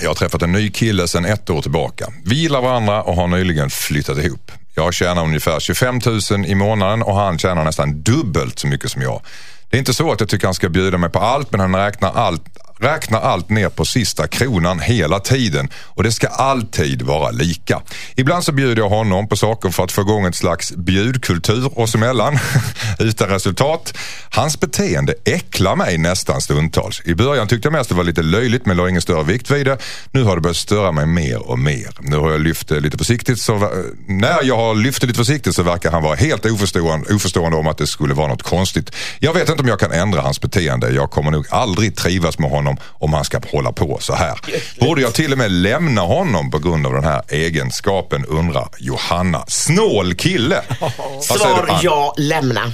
[0.00, 2.06] Jag har träffat en ny kille sedan ett år tillbaka.
[2.24, 4.52] Vi gillar varandra och har nyligen flyttat ihop.
[4.74, 9.02] Jag tjänar ungefär 25 000 i månaden och han tjänar nästan dubbelt så mycket som
[9.02, 9.22] jag.
[9.70, 11.76] Det är inte så att jag tycker han ska bjuda mig på allt men han
[11.76, 12.42] räknar allt,
[12.80, 17.82] räknar allt ner på sista kronan hela tiden och det ska alltid vara lika.
[18.14, 21.94] Ibland så bjuder jag honom på saker för att få igång ett slags bjudkultur oss
[21.94, 22.38] emellan
[22.98, 23.98] utan resultat.
[24.30, 27.02] Hans beteende äcklar mig nästan stundtals.
[27.04, 29.66] I början tyckte jag mest det var lite löjligt men la ingen större vikt vid
[29.66, 29.78] det.
[30.10, 31.88] Nu har det börjat störa mig mer och mer.
[32.00, 33.68] Nu har jag lyft det lite försiktigt så eh,
[34.06, 37.66] när jag har lyft det lite försiktigt så verkar han vara helt oförstående, oförstående om
[37.66, 38.90] att det skulle vara något konstigt.
[39.18, 40.90] Jag vet inte om jag kan ändra hans beteende.
[40.90, 44.34] Jag kommer nog aldrig trivas med honom om han ska hålla på så här.
[44.80, 49.44] Borde jag till och med lämna honom på grund av den här egenskapen undrar Johanna.
[49.48, 50.62] Snål kille!
[51.22, 52.72] Svar du, ja, lämna.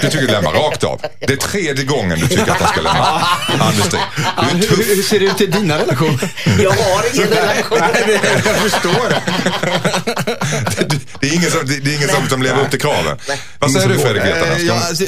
[0.00, 1.00] Du tycker lämna rakt av.
[1.20, 3.26] Det är tredje gången du tycker att han ska lämna.
[3.48, 4.88] Är Hur, tuff.
[4.88, 6.32] hur ser det ut i dina relationer?
[6.62, 7.78] Jag har ingen relation.
[8.44, 9.14] jag förstår.
[10.88, 13.18] Det, det är ingen, som, det, det är ingen som, som lever upp till kraven.
[13.58, 14.22] Vad säger du Fredrik?
[14.22, 15.04] Eh, ja, alltså,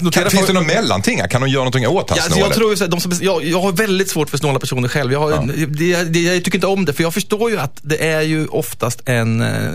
[0.00, 1.20] notera Kan, finns det något mellanting?
[1.20, 1.28] här?
[1.28, 3.12] Kan hon göra någonting åt hans Ja, alltså jag, tror ju så här, de som,
[3.20, 5.12] jag, jag har väldigt svårt för snåla personer själv.
[5.12, 8.06] Jag, har, det, det, jag tycker inte om det, för jag förstår ju att det
[8.08, 9.72] är ju oftast en eh,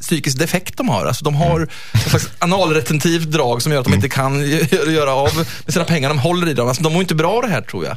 [0.00, 1.06] psykisk defekt de har.
[1.06, 1.68] Alltså, de har Mm.
[1.92, 5.84] en slags analretentivt drag som gör att de inte kan gö- göra av med sina
[5.84, 6.08] pengar.
[6.08, 6.68] De håller i dem.
[6.68, 7.96] Alltså, de mår inte bra av det här tror jag.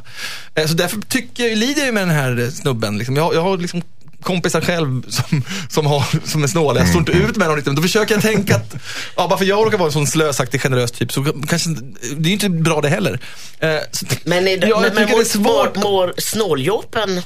[0.54, 2.98] Eh, så därför tycker jag, lider jag ju med den här snubben.
[2.98, 3.16] Liksom.
[3.16, 3.82] Jag, jag har liksom
[4.22, 6.80] kompisar själv som, som, har, som är snåla.
[6.80, 7.76] Jag står inte ut med dem riktigt.
[7.76, 8.74] Då försöker jag tänka att,
[9.16, 11.70] ja, bara för jag råkar vara en sån slösaktig, generös typ, så kanske,
[12.16, 13.20] det är inte bra det heller.
[13.58, 15.76] Eh, så, Men, är det, Ja, jag men, men tycker det är svårt.
[15.76, 17.22] mår, mår snåljåpen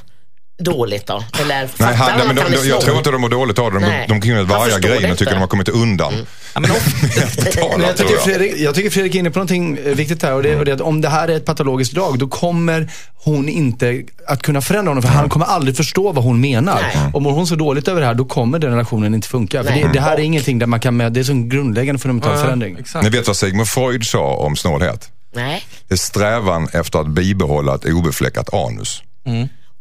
[0.57, 1.23] dåligt då?
[1.41, 3.79] Eller Nej, han, nej, men de, de, jag tror inte de mår dåligt av det.
[3.79, 6.13] De, de kan ju varja grejen och tycker de har kommit undan.
[6.53, 6.59] ja,
[7.77, 8.17] men jag, tycker.
[8.17, 10.81] Fredrik, jag tycker Fredrik är inne på någonting eh, viktigt här och det, och det
[10.81, 15.03] om det här är ett patologiskt drag då kommer hon inte att kunna förändra honom
[15.03, 16.81] för han kommer aldrig förstå vad hon menar.
[16.95, 17.21] Nej.
[17.21, 19.63] Mår hon så dåligt över det här då kommer den relationen inte funka.
[19.63, 22.37] För det, det här är ingenting där man kan med, det är en grundläggande fundamental
[22.37, 22.77] förändring.
[22.79, 23.03] exakt.
[23.03, 25.11] Ni vet vad Sigmund Freud sa om snålhet?
[25.35, 25.63] Nej.
[25.87, 29.01] Det är strävan efter att bibehålla ett obefläckat anus.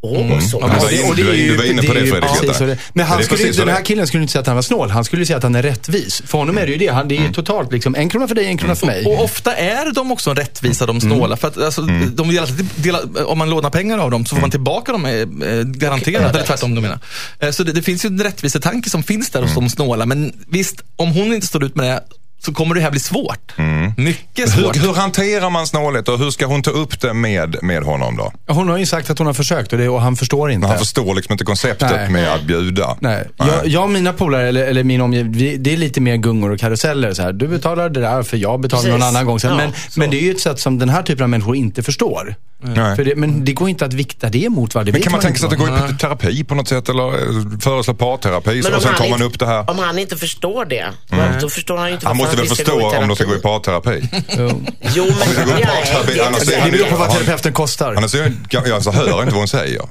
[0.00, 0.58] Åh, så.
[0.60, 4.22] Du var du du inne på det, Fredrik, Men han skulle, den här killen skulle
[4.22, 4.90] inte säga att han var snål.
[4.90, 6.22] Han skulle säga att han är rättvis.
[6.26, 6.86] För honom är det ju det.
[6.88, 7.28] Han, det är Mm.
[7.28, 9.04] ju totalt liksom, en krona för dig, en krona för mig.
[9.06, 11.36] Och ofta är de också rättvisa, de snåla.
[11.36, 11.82] För att, alltså,
[12.12, 15.04] de vill alltid dela, om man lånar pengar av dem så får man tillbaka dem
[15.06, 15.26] eh, eh,
[15.64, 16.34] garanterat.
[16.34, 16.98] Eller tvärtom, du menar.
[17.40, 20.06] Eh, Så det, det finns ju en rättvisetanke som finns där hos de snåla.
[20.06, 22.00] Men visst, om hon inte står ut med det
[22.38, 23.52] så kommer det här bli svårt.
[23.96, 24.76] Mycket Hur, svårt.
[24.76, 28.32] hur hanterar man snålhet och hur ska hon ta upp det med, med honom då?
[28.46, 30.60] Hon har ju sagt att hon har försökt och, det, och han förstår inte.
[30.60, 32.10] Men han förstår liksom inte konceptet Nej.
[32.10, 32.96] med att bjuda.
[33.00, 33.28] Nej.
[33.36, 36.60] Jag, jag och mina polare, eller, eller min omgivning, det är lite mer gungor och
[36.60, 37.12] karuseller.
[37.12, 37.32] Så här.
[37.32, 39.16] Du betalar det där för jag betalar någon Precis.
[39.16, 39.40] annan gång.
[39.40, 39.50] sen.
[39.50, 40.00] Ja, men, så.
[40.00, 42.34] men det är ju ett sätt som den här typen av människor inte förstår.
[42.96, 44.92] Det, men det går inte att vikta det mot varandra.
[44.92, 47.08] Det Men kan man tänka sig att det går i terapi på något sätt eller
[47.08, 49.70] eh, föreslå parterapi Men och om sen tar man inte- upp det här?
[49.70, 50.86] Om han inte förstår det,
[51.40, 53.42] då förstår han ju inte Han måste väl förstå om de ska gå i terapi.
[53.42, 54.08] parterapi?
[54.38, 54.62] Jo.
[54.94, 55.46] Jo, men...
[56.46, 57.94] det- beror på vad terapeuten kostar.
[57.94, 59.82] Annars jag, jag så hör inte vad hon säger.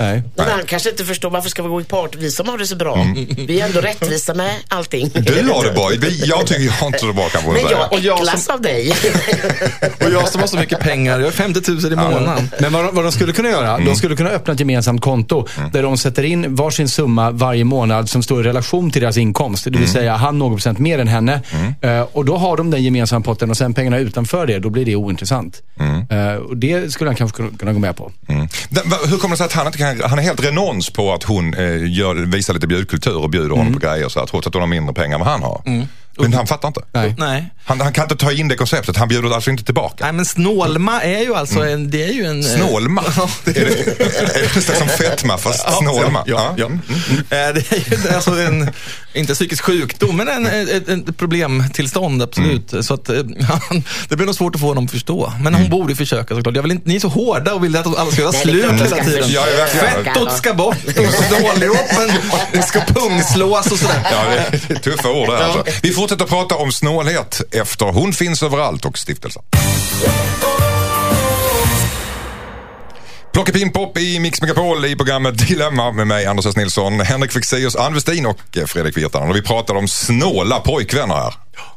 [0.00, 0.22] Nej.
[0.36, 2.16] Men han kanske inte förstår varför ska vi gå i part?
[2.16, 3.06] Vi som har det så bra.
[3.46, 5.10] Vi är ändå rättvisa med allting.
[5.14, 5.24] Mm.
[5.24, 5.90] Du har det bra.
[6.24, 7.78] Jag tycker jag har inte det bra kan man Men säga.
[7.78, 8.92] jag Och jag äcklas av dig.
[10.06, 12.50] Och jag som har så mycket pengar, jag har 50 000 i månaden.
[12.60, 13.84] Men vad, vad de skulle kunna göra, Mm.
[13.86, 18.08] de skulle kunna öppna ett gemensamt konto där de sätter in varsin summa varje månad
[18.08, 19.64] som står i relation till deras inkomst.
[19.64, 19.92] Det vill Mm.
[19.92, 21.40] säga han någon procent mer än henne.
[21.80, 24.84] Eh, och då har de den gemensamma potten och sen pengarna utanför det, då blir
[24.84, 25.62] det ointressant.
[26.10, 28.12] Eh, och det skulle han kanske kunna, kunna gå med på.
[28.28, 28.48] Mm.
[28.68, 31.12] Den- va- Hur kommer det sig att han inte kan, han är helt renons på
[31.12, 34.46] att hon eh, gör, visar lite bjudkultur och bjuder honom på grejer så här, trots
[34.46, 35.62] att hon har mindre pengar än vad han har.
[36.18, 36.80] Men han fattar inte.
[36.92, 37.14] Nej.
[37.18, 37.50] Nej.
[37.70, 40.04] Han, han kan inte ta in det konceptet, han bjuder alltså inte tillbaka.
[40.04, 42.40] Nej, men snålma är ju alltså en, det är ju en...
[42.40, 43.02] eh, Snålma?
[43.44, 46.22] är, det, är det som fetma fast snålma?
[46.26, 46.66] Ja, ja.
[46.66, 46.80] Mm.
[47.18, 48.70] Eh, Det är ju alltså en,
[49.12, 52.72] inte psykisk sjukdom, men en, ett, ett problemtillstånd absolut.
[52.72, 52.82] Mm.
[52.82, 53.16] Så att, eh,
[53.48, 55.32] han, det blir nog svårt att få honom att förstå.
[55.40, 56.54] Men hon borde ju försöka såklart.
[56.56, 59.04] Jag vill inte, ni är så hårda och vill att alla ska göra slut hela
[59.04, 59.24] tiden.
[59.30, 59.42] Ja.
[59.68, 60.94] Fettot ska bort och
[62.52, 64.00] det ska pungslås och sådär.
[64.12, 64.24] Ja,
[64.68, 65.64] det är tuffa ord där alltså.
[65.82, 69.42] Vi fortsätter prata om snålhet efter Hon finns överallt och stiftelsen.
[73.32, 76.56] Plockepinn pop i Mix Megapol i programmet Dilemma med mig Anders S.
[76.56, 79.30] Nilsson, Henrik Fexeus, Ann Westin och eh, Fredrik Virtanen.
[79.30, 81.34] Och vi pratade om snåla pojkvänner här.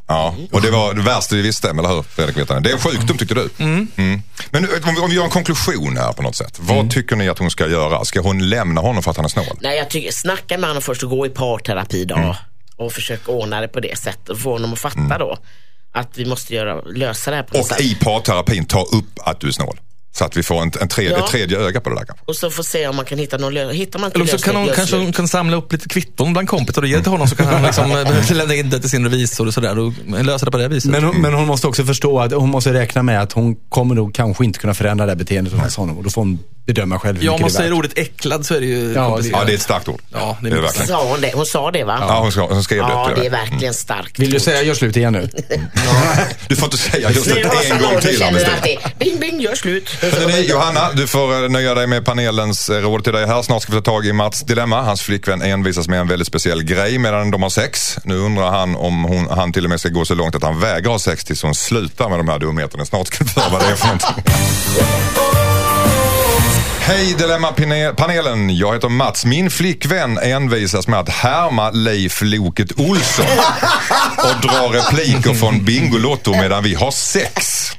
[0.08, 2.64] Ja, och det var det värsta vi visste, eller hur Fredrik Virtanen?
[2.64, 3.50] Det är en sjukdom tyckte du?
[3.58, 3.88] Mm.
[4.52, 6.60] Men om vi, om vi gör en konklusion här på något sätt.
[6.60, 8.06] Vad tycker ni att hon ska göra?
[8.06, 9.58] Ska hon lämna honom för att han är snål?
[9.62, 12.16] Nej, jag tycker, snacka med honom först och gå i parterapi då.
[12.16, 12.36] Mm.
[12.78, 14.30] Och försöka ordna det på det sättet.
[14.30, 15.38] Och få honom att fatta då
[15.94, 17.82] att vi måste göra, lösa det här på något Och sätt.
[17.82, 19.80] i parterapin ta upp att du är snål.
[20.16, 21.26] Så att vi får en, en tredje, Ja.
[21.26, 22.24] ett tredje öga på det där kanske.
[22.28, 23.78] Och så får se om man kan hitta någon lösning.
[23.80, 26.34] Hittar man inte Eller så kan hon, lösning, kanske hon kan samla upp lite kvitton
[26.34, 28.80] bland kompisar och ge det till honom så kan han liksom eh, lämna in det
[28.80, 29.94] till sin revisor och sådär och
[30.26, 30.92] lösa det på det viset.
[30.92, 33.96] Men hon, men hon måste också förstå att hon måste räkna med att hon kommer
[33.96, 35.98] nog kanske inte kunna förändra det här beteendet hos honom.
[35.98, 37.78] Och då får hon bedöma själv hur ja, om mycket man det är säger värt.
[37.80, 39.40] ordet äcklad så är det ju Ja, komplicerat.
[39.42, 40.02] Ja, det är ett starkt ord.
[40.14, 40.88] Ja, det är det verkligen.
[40.88, 41.32] Sa hon det?
[41.34, 41.98] Hon sa det va?
[42.08, 43.22] Ja, hon, ska, hon skrev Ja, det.
[43.22, 44.20] det är verkligen starkt.
[44.20, 45.30] Vill du säga gör slut igen nu?
[46.48, 48.24] Du får inte säga det har en gång till.
[48.24, 49.90] att det bing bing gör slut.
[50.02, 53.42] Hörrni, Johanna, du får eh, nöja dig med panelens eh, råd till dig här.
[53.42, 54.82] Snart ska vi ta tag i Mats dilemma.
[54.82, 57.98] Hans flickvän envisas med en väldigt speciell grej medan de har sex.
[58.04, 60.60] Nu undrar han om hon, han till och med ska gå så långt att han
[60.60, 62.86] vägrar ha sex tills hon slutar med de här dumheterna.
[62.86, 64.24] Snart ska vi få höra vad det är för någonting.
[66.86, 69.26] Hej Dilemma-panelen, jag heter Mats.
[69.26, 73.26] Min flickvän envisas med att härma Leif Loket Olsson
[74.18, 77.70] och dra repliker från Bingolotto medan vi har sex.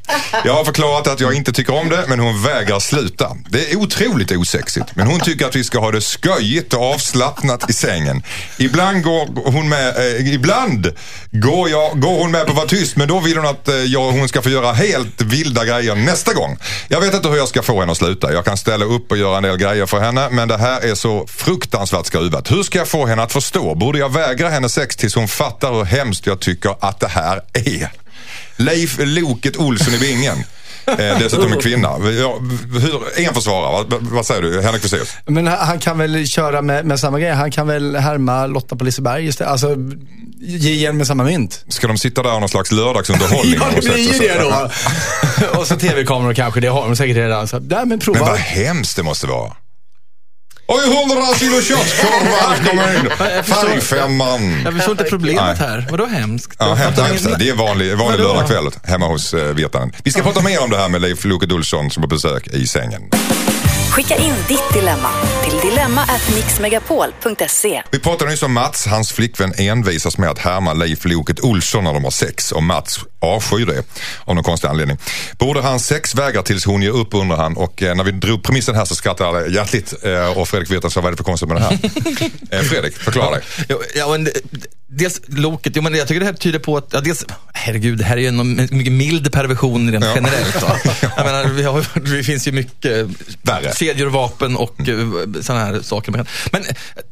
[0.45, 3.37] Jag har förklarat att jag inte tycker om det, men hon vägrar sluta.
[3.49, 7.71] Det är otroligt osexigt, men hon tycker att vi ska ha det sköjigt och avslappnat
[7.71, 8.23] i sängen.
[8.59, 10.93] Ibland går hon med, eh, ibland
[11.31, 13.75] går, jag, går hon med på att vara tyst, men då vill hon att eh,
[13.75, 16.59] jag, hon ska få göra helt vilda grejer nästa gång.
[16.89, 18.33] Jag vet inte hur jag ska få henne att sluta.
[18.33, 20.95] Jag kan ställa upp och göra en del grejer för henne, men det här är
[20.95, 22.51] så fruktansvärt skruvat.
[22.51, 23.75] Hur ska jag få henne att förstå?
[23.75, 27.41] Borde jag vägra henne sex tills hon fattar hur hemskt jag tycker att det här
[27.53, 27.89] är?
[28.57, 30.45] Leif Loket Olsson i bingen.
[30.87, 31.89] Eh, dessutom en kvinna.
[31.89, 32.39] Ja,
[32.81, 34.63] hur, en försvarare, vad, vad säger du?
[34.63, 35.17] Henrik Fexeus?
[35.27, 37.31] Men han kan väl köra med, med samma grej.
[37.31, 39.51] Han kan väl härma Lotta på Liseberg istället.
[39.51, 39.77] Alltså,
[40.41, 41.65] ge igen med samma mynt.
[41.69, 43.55] Ska de sitta där och någon slags lördagsunderhållning?
[43.61, 45.59] Ja, det blir sätt ju det då.
[45.61, 47.49] och så tv-kameror kanske, det har de säkert redan.
[47.49, 48.19] Så, nej, men prova.
[48.19, 49.53] Men vad hemskt det måste vara.
[50.67, 53.11] Oj, hundra kilo köttkorvar kommer in.
[53.45, 54.63] Färgfemman.
[54.65, 55.69] Jag förstår inte problemet Nej.
[55.69, 55.87] här.
[55.91, 56.57] Vadå hemskt?
[56.59, 57.39] Ja, hemskt, hemskt.
[57.39, 59.93] Det är vanlig, vanlig lördagkväll hemma hos uh, Virtanen.
[60.05, 62.47] Vi ska prata mer om det här med Leif Loket Olsson som är på besök
[62.49, 63.03] i sängen.
[63.95, 65.09] Skicka in ditt dilemma
[65.45, 67.83] till dilemma@mixmegapol.se.
[67.91, 68.87] Vi pratade nyss om Mats.
[68.87, 72.99] Hans flickvän envisas med att härma Leif Loket Olsson när de har sex och Mats
[73.21, 73.83] avskyr det
[74.25, 74.99] av någon konstig anledning.
[75.39, 78.75] Borde han sexvägra tills hon ger upp undrar han och eh, när vi drog premissen
[78.75, 81.49] här så skrattade alla hjärtligt eh, och Fredrik Virtanen sa vad är det för konstigt
[81.49, 81.79] med det här?
[82.59, 83.43] eh, Fredrik, förklara dig.
[83.69, 84.33] Ja, ja, men det,
[84.87, 88.05] Dels Loket, jo, men jag tycker det här tyder på att, ja, dels, herregud, det
[88.05, 90.63] här är ju en mycket mild perversion rent generellt.
[90.63, 90.77] Va?
[91.17, 91.85] Jag menar, vi har,
[92.17, 93.09] det finns ju mycket
[93.43, 93.73] Värre.
[93.77, 95.43] kedjor, vapen och mm.
[95.43, 96.13] sådana här saker.
[96.13, 96.65] Men, men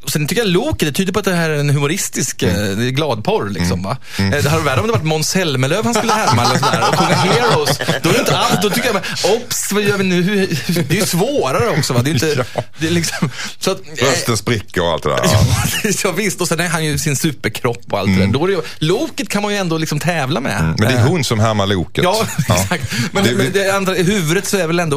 [0.02, 2.78] och sen tycker jag Loket, det tyder på att det här är en humoristisk mm.
[2.78, 3.48] det är gladporr.
[3.50, 3.96] Liksom, va?
[4.18, 4.30] Mm.
[4.30, 6.98] Det hade varit värre om det varit Måns Zelmerlöw han skulle härma eller sådär, och
[6.98, 7.78] sjunga Heroes.
[8.02, 10.46] Då är det inte alls, då tycker jag, bara, ops, vad gör vi nu?
[10.66, 11.92] Det är ju svårare också.
[11.92, 12.02] Va?
[12.02, 12.62] Det är inte, Ja.
[12.78, 15.20] det är liksom, så att, Rösten spricker och allt det där.
[15.24, 15.90] Ja.
[16.04, 17.16] ja, visst, och sen är han ju sin
[17.62, 18.32] superkropp och allt det där.
[18.32, 20.60] Då är det, ju- Loket kan man ju ändå liksom tävla med.
[20.60, 20.74] Mm.
[20.78, 22.04] Men det är hon som härmar loket.
[22.04, 22.92] Ja, exakt.
[23.12, 24.96] Men Det- men det andra, i huvudet så är väl ändå,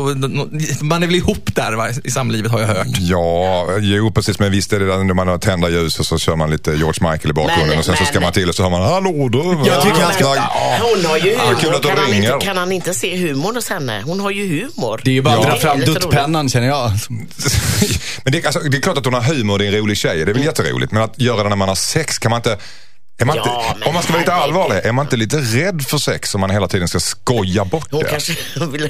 [0.82, 2.88] man är väl ihop där va, i samlivet har jag hört.
[3.00, 4.40] Ja, jo precis.
[4.40, 6.72] Men visst är det där när man har tända ljus och så kör man lite
[6.72, 8.70] George Michael i bakgrunden Men- och sen så ska men- man till och så hör
[8.70, 9.70] man Hallå du.
[9.70, 10.26] Jag tycker han ska-.
[10.82, 11.60] Hon har ju Ja, humor.
[11.62, 14.02] kul att du kan, han inte, kan han inte se humorn hos henne?
[14.06, 15.02] Hon har ju humor.
[15.04, 15.50] Det är ju bara att Ja.
[15.50, 16.92] dra fram duttpennan känner jag.
[18.24, 19.98] men det, är- alltså, det är klart att hon har humor, det är en rolig
[19.98, 20.16] tjej.
[20.16, 20.46] Det är väl Mm.
[20.46, 20.92] jätteroligt.
[20.92, 22.55] Men att göra det när man har sex, kan man inte...
[23.18, 25.82] Är man Ja, inte om man ska vara lite allvarlig, är man inte lite rädd
[25.88, 28.10] för sex om man hela tiden ska skoja bort Hon det?
[28.10, 28.34] kanske
[28.72, 28.90] vill,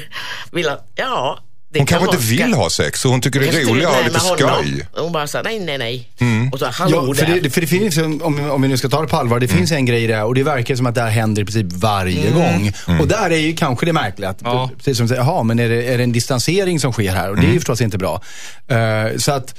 [0.52, 1.40] vill att, ja.
[1.74, 3.90] Det hon kan kanske inte vill ha sex och hon tycker det är inte roligare
[3.92, 4.72] att ha lite skoj.
[4.74, 4.86] Mm.
[4.98, 6.10] Hon bara sa nej, nej, nej.
[6.54, 7.42] Och så, hallå Ja, för, där.
[7.42, 9.48] det, för det finns, ju- om, om vi nu ska ta det på allvar, det
[9.48, 11.46] finns en grej i det här och det verkar som att det här händer i
[11.46, 12.74] princip varje gång.
[13.00, 14.30] Och där är ju kanske det märkliga.
[14.30, 14.70] Att, Ja.
[14.78, 17.30] Precis som du säger, jaha, men är det, är det en distansering som sker här?
[17.30, 18.22] Och det är ju förstås inte bra.
[18.68, 19.56] Eh, så att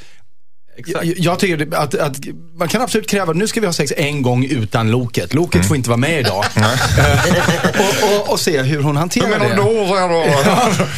[0.87, 2.17] jag, jag tycker att, att
[2.59, 5.35] man kan absolut kräva, nu ska vi ha sex en gång utan Loket.
[5.35, 6.45] Loket får inte vara med idag.
[6.99, 9.47] Eh, och, och, och se hur hon hanterar Men det.
[9.47, 10.25] om då, då.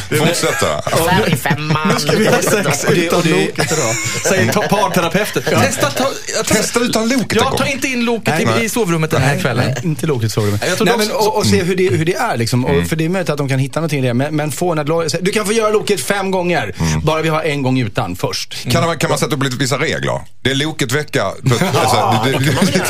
[0.25, 0.81] Fortsätta.
[1.93, 3.95] Nu ska vi ha sex utan Loket idag.
[4.29, 5.43] säger ta- parterapeuten.
[5.43, 8.61] Testa, ta, ta, Testa utan Loket Ja, ta inte in Loket Nej.
[8.61, 9.65] i, i sovrummet den här kvällen.
[9.65, 10.63] Nej, inte Loket sovrummet.
[10.67, 12.65] Jag tror Nej, men, och, och se hur det, hur det är liksom.
[12.65, 14.13] Och, för det är möjligt att de kan hitta någonting i det.
[14.13, 16.75] Men, men få henne att Du kan få göra Loket fem gånger.
[17.03, 18.71] Bara vi har en gång utan först.
[18.71, 20.21] Kan man, kan man sätta upp lite, vissa regler?
[20.41, 21.23] Det är Loket vecka.
[21.23, 22.39] På, alltså, det, det,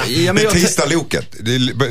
[0.05, 1.35] det Ja, men det är tisdag Loket.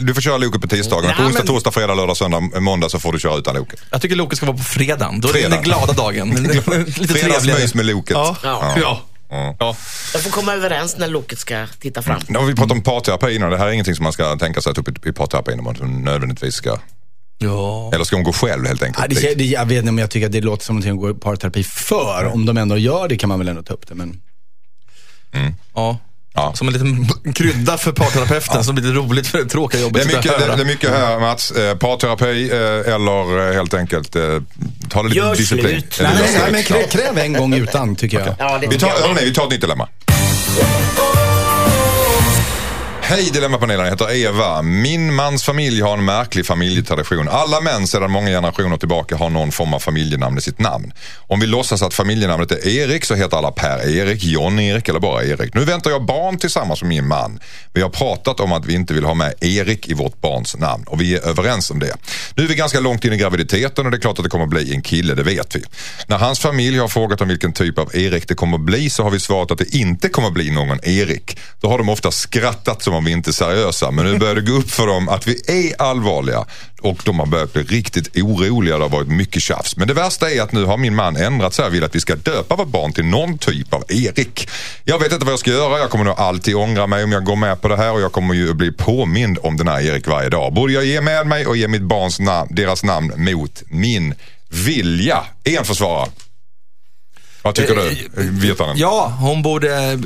[0.01, 1.11] Du får köra Loket på tisdagen.
[1.17, 3.81] På onsdag, men- torsdag, fredag, lördag, söndag, måndag så får du köra utan Loket.
[3.91, 5.21] Jag tycker Loket ska vara på fredagen.
[5.21, 6.31] Då är det den glada dagen.
[6.99, 7.15] Lite.
[7.15, 8.15] Fredagsmys med Loket.
[8.17, 8.37] Ja.
[8.43, 8.75] Ja.
[8.81, 9.01] Ja.
[9.31, 9.57] Ja.
[9.59, 9.77] ja.
[10.13, 12.21] Jag får komma överens när Loket ska titta fram.
[12.29, 13.51] Nu har vi pratat om parterapi innan.
[13.51, 16.03] Det här är ingenting som man ska tänka sig att upp i- parterapi om man
[16.05, 16.79] nödvändigtvis ska...
[17.39, 17.91] ja.
[17.95, 19.07] Eller ska hon gå själv helt enkelt?
[19.13, 20.99] Ja, det, det, jag vet inte om jag tycker att det låter som någonting att
[20.99, 22.31] gå i parterapi för.
[22.35, 23.95] Om de ändå gör det kan man väl ändå ta upp det.
[23.95, 24.21] Men...
[25.75, 25.99] ja.
[26.35, 26.53] Ja.
[26.55, 30.03] Som en liten krydda för parterapeuten som blir lite roligt för det tråkiga Det jobbet.
[30.05, 31.51] är, som jag mycket, det, det är mycket här Mats.
[31.51, 34.23] Eh, parterapi eh, eller eh, helt enkelt eh,
[34.89, 35.69] ta det lite Gör disciplin.
[35.81, 35.99] slut.
[36.03, 36.13] Nej,
[36.43, 38.35] nej, men krä, kräv en gång utan tycker jag.
[38.39, 38.95] Ja, det Vi tar, jag.
[38.97, 39.89] hörni, vi tar ett nytt dilemma.
[43.11, 44.63] Hej Dilemmapanelen, jag heter Eva.
[44.63, 47.29] Min mans familj har en märklig familjetradition.
[47.29, 50.93] Alla män sedan många generationer tillbaka har någon form av familjenamn i sitt namn.
[51.17, 55.55] Om vi låtsas att familjenamnet är Erik så heter alla Per-Erik, John-Erik eller bara Erik.
[55.55, 57.41] Nu väntar jag barn tillsammans med min man.
[57.73, 60.85] Vi har pratat om att vi inte vill ha med Erik i vårt barns namn
[60.87, 61.97] och vi är överens om det.
[62.35, 64.47] Nu är vi ganska långt in i graviditeten och det är klart att det kommer
[64.47, 65.63] bli en kille, det vet vi.
[66.07, 69.11] När hans familj har frågat om vilken typ av Erik det kommer bli så har
[69.11, 71.39] vi svarat att det inte kommer bli någon Erik.
[71.61, 74.41] Då har de ofta skrattat som om vi inte är seriösa men nu börjar det
[74.41, 76.45] gå upp för dem att vi är allvarliga
[76.81, 78.77] och de har börjat bli riktigt oroliga.
[78.77, 79.77] Det har varit mycket tjafs.
[79.77, 82.01] Men det värsta är att nu har min man ändrat sig och vill att vi
[82.01, 84.49] ska döpa vårt barn till någon typ av Erik.
[84.85, 85.79] Jag vet inte vad jag ska göra.
[85.79, 88.13] Jag kommer nog alltid ångra mig om jag går med på det här och jag
[88.13, 90.53] kommer ju bli påmind om den här Erik varje dag.
[90.53, 94.15] Borde jag ge med mig och ge mitt barns namn, deras namn mot min
[94.49, 95.25] vilja?
[95.45, 96.11] En försvarare.
[97.43, 98.77] Vad tycker du, Virtanen?
[98.79, 99.99] Ja, hon borde...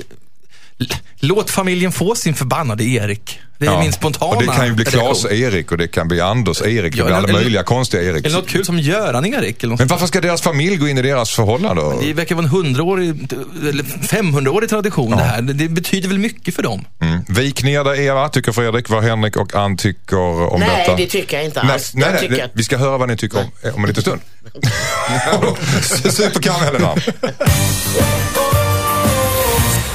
[1.25, 3.41] Låt familjen få sin förbannade Erik.
[3.59, 4.85] Det är min spontana Och det kan ju bli.
[4.85, 6.97] Klas-Erik och det kan bli Anders-Erik.
[6.97, 8.27] Ja, det blir alla eller- möjliga konstiga Erik.
[8.27, 9.63] Eller något kul som Göran-Erik.
[9.63, 11.83] Eller något Men varför ska deras familj gå in i deras förhållande?
[12.01, 13.09] Det verkar vara en hundraårig,
[13.69, 15.43] eller 500-årig tradition det här.
[15.43, 16.85] Det, betyder väl mycket för dem.
[17.01, 17.21] Mm.
[17.29, 18.89] Vik ner dig Eva, tycker Fredrik.
[18.89, 20.17] Vad Henrik och Ann tycker
[20.53, 20.97] om Nej, detta.
[20.97, 21.95] det tycker jag inte Nej, alls.
[21.95, 24.21] nej, nej, att- Vi ska höra vad ni tycker om, om en liten stund.
[26.13, 26.99] Superkaramellen.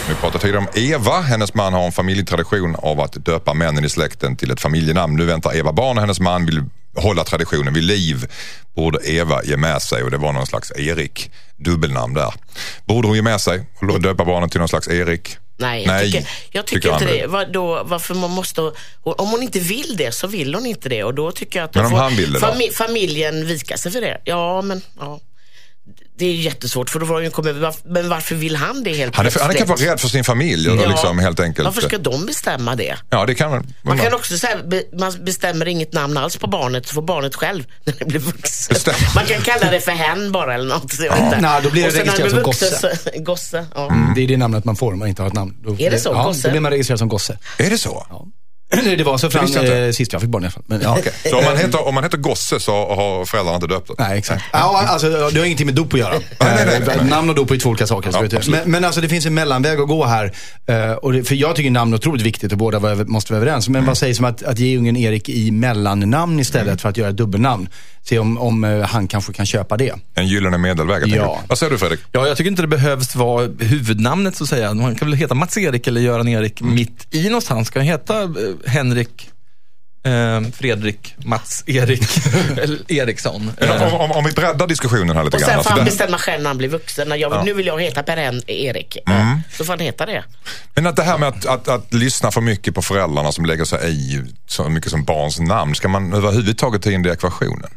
[0.08, 1.22] Vi pratade tidigare om Eva.
[1.22, 5.16] Hennes man har en familjetradition av att döpa männen i släkten till ett familjenamn.
[5.16, 6.64] Nu väntar Eva barn och hennes man vill
[6.96, 8.26] hålla traditionen vid liv.
[8.76, 11.32] Borde Eva ge med sig och det var någon slags Erik.
[11.58, 12.34] Dubbelnamn där.
[12.86, 15.38] Borde hon ge med sig och döpa barnen till någon slags Erik?
[15.58, 17.28] Nej, jag tycker, jag tycker, tycker inte det.
[17.28, 18.62] Vad, då, varför man måste,
[19.04, 21.76] om hon inte vill det så vill hon inte det och då tycker jag att
[21.76, 22.72] Men om får han vill det då?
[22.74, 24.22] familjen vika sig för det.
[24.24, 25.20] Ja, men ja.
[26.18, 28.94] Det är jättesvårt för då hon ju komma över, varf- men varför vill han det
[28.94, 29.68] helt Han är, han är plötsligt?
[29.68, 30.68] kanske rädd för sin familj.
[30.68, 30.90] Ja.
[30.90, 31.66] Liksom, helt enkelt.
[31.66, 32.96] Varför ska de bestämma det?
[33.10, 33.74] Ja, det kan man.
[33.82, 34.58] Man kan också säga,
[35.00, 38.74] man bestämmer inget namn alls på barnet, så får barnet själv när det blir vuxen.
[38.74, 38.96] Bestäm.
[39.16, 40.94] Man kan kalla det för hen bara eller något.
[40.94, 41.38] Inte.
[41.42, 42.90] Nej, då blir det registrerat som vuxen så-
[43.24, 43.86] Gosse, ja.
[43.92, 44.14] Mm.
[44.16, 45.56] Det är det namnet man får om man inte har ett namn.
[45.64, 46.10] Då, Är det så?
[46.10, 46.48] Ja, Gosse?
[46.48, 47.38] då blir man registrerad som gosse.
[47.58, 48.06] Är det så?
[48.10, 48.26] Ja.
[48.74, 50.64] Nej, det var så fram eh, sist jag fick barn i alla fall.
[50.68, 50.98] Men, ja.
[51.30, 53.94] Så om man, heter, om man heter Gosse så har föräldrarna inte döpt det?
[53.98, 54.44] Nej, exakt.
[54.54, 56.14] Ja, alltså, det har ingenting med dop att göra.
[56.40, 58.12] nej, nej, Eh, Namn och dop är två olika saker.
[58.32, 60.32] Ja, men, men alltså, det finns en mellanväg att gå här.
[60.68, 63.70] Eh, och det, för jag tycker namn är otroligt viktigt och båda måste vara överens.
[63.70, 67.10] Men vad sägs om att, att ge ungen Erik i mellannamn istället för att göra
[67.10, 67.70] ett dubbelnamn?
[68.10, 69.94] Se om, om eh, han kanske kan köpa det.
[70.16, 71.08] En gyllene medelväg.
[71.08, 71.42] Ja.
[71.48, 72.00] Vad säger du Fredrik?
[72.12, 74.74] Ja, jag tycker inte det behövs vara huvudnamnet så att säga.
[74.74, 77.70] Man kan väl heta Mats-Erik eller Göran-Erik mitt i någonstans.
[77.70, 78.30] Kan heta eh,
[78.66, 79.30] Henrik,
[80.06, 82.02] eh, Fredrik, Mats-Erik
[82.58, 83.52] eller Eriksson.
[83.62, 85.50] Om, om, om vi breddar diskussionen här lite Och grann.
[85.50, 87.10] sen alltså, får han det- bestämma själv när han blir vuxen.
[87.10, 88.98] När jag, Nu vill jag heta Per Erik.
[89.08, 89.40] Mm.
[89.58, 90.24] Så får han heta det.
[90.76, 93.66] Men att det här med att, att, att lyssna för mycket på föräldrarna som lägger
[93.66, 95.76] sig i så mycket som barns namn.
[95.76, 97.70] Ska man överhuvudtaget ta in det i ekvationen?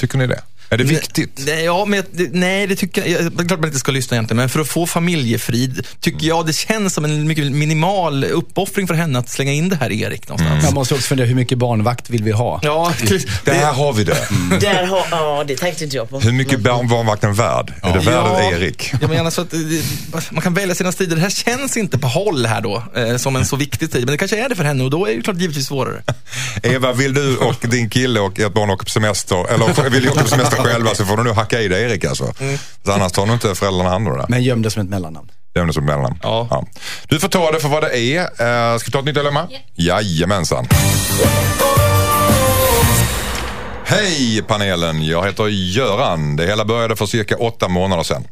[0.00, 0.40] Tycker ni det?
[0.72, 1.30] Är det viktigt?
[1.46, 3.10] Nej, ja, men, det- nej, det tycker jag.
[3.10, 6.26] jag- Det är klart man inte ska lyssna egentligen, men för att få familjefrid tycker
[6.26, 9.92] jag det känns som en mycket minimal uppoffring för henne att slänga in det här
[9.92, 10.64] Erik någonstans.
[10.64, 12.60] Jag måste också fundera, hur mycket barnvakt vill vi ha?
[12.62, 12.92] Ja,
[13.44, 14.28] Där har vi det.
[14.60, 16.20] Där har, ja, det tänkte inte jag på.
[16.20, 17.72] Hur mycket barn barnvakten värd?
[17.82, 18.52] Är det värd Ja.
[18.52, 18.92] Erik?
[19.00, 19.82] Jag menar så att det-
[20.30, 21.16] man kan välja sina strider.
[21.16, 24.04] Det här känns inte på håll här då, eh, som en så viktig strid.
[24.04, 26.02] Men det kanske är det för henne och då är det klart givetvis svårare.
[26.62, 30.08] Eva, vill du och din kille och ert barn åka på semester, eller vill ni
[30.10, 32.34] åka på semester själva så får du nog hacka i det Erik alltså.
[32.84, 34.26] Så annars tar nog inte föräldrarna hand om det.
[34.28, 35.30] Men göm det som ett mellannamn.
[35.52, 36.18] Det är det som mellannamn.
[36.22, 36.64] Ja.
[37.08, 38.22] Du får ta det för vad det är.
[38.22, 39.48] Uh, ska vi ta ett nytt dilemma?
[39.74, 40.66] Jajamensan.
[43.90, 46.36] Hej panelen, jag heter Göran.
[46.36, 48.24] Det hela började för cirka åtta månader sedan.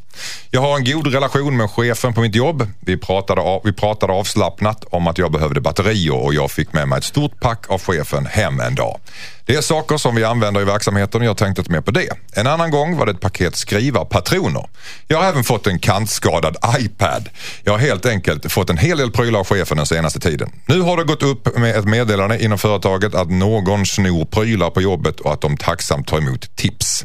[0.50, 2.66] Jag har en god relation med chefen på mitt jobb.
[2.80, 6.88] Vi pratade, av, vi pratade avslappnat om att jag behövde batterier och jag fick med
[6.88, 9.00] mig ett stort pack av chefen hem en dag.
[9.48, 12.08] Det är saker som vi använder i verksamheten och jag tänkte inte mer på det.
[12.32, 14.68] En annan gång var det ett paket skrivarpatroner.
[15.06, 17.28] Jag har även fått en kantskadad iPad.
[17.64, 20.50] Jag har helt enkelt fått en hel del prylar av chefen den senaste tiden.
[20.66, 24.80] Nu har det gått upp med ett meddelande inom företaget att någon snor prylar på
[24.80, 27.04] jobbet och att de tacksamt tar emot tips.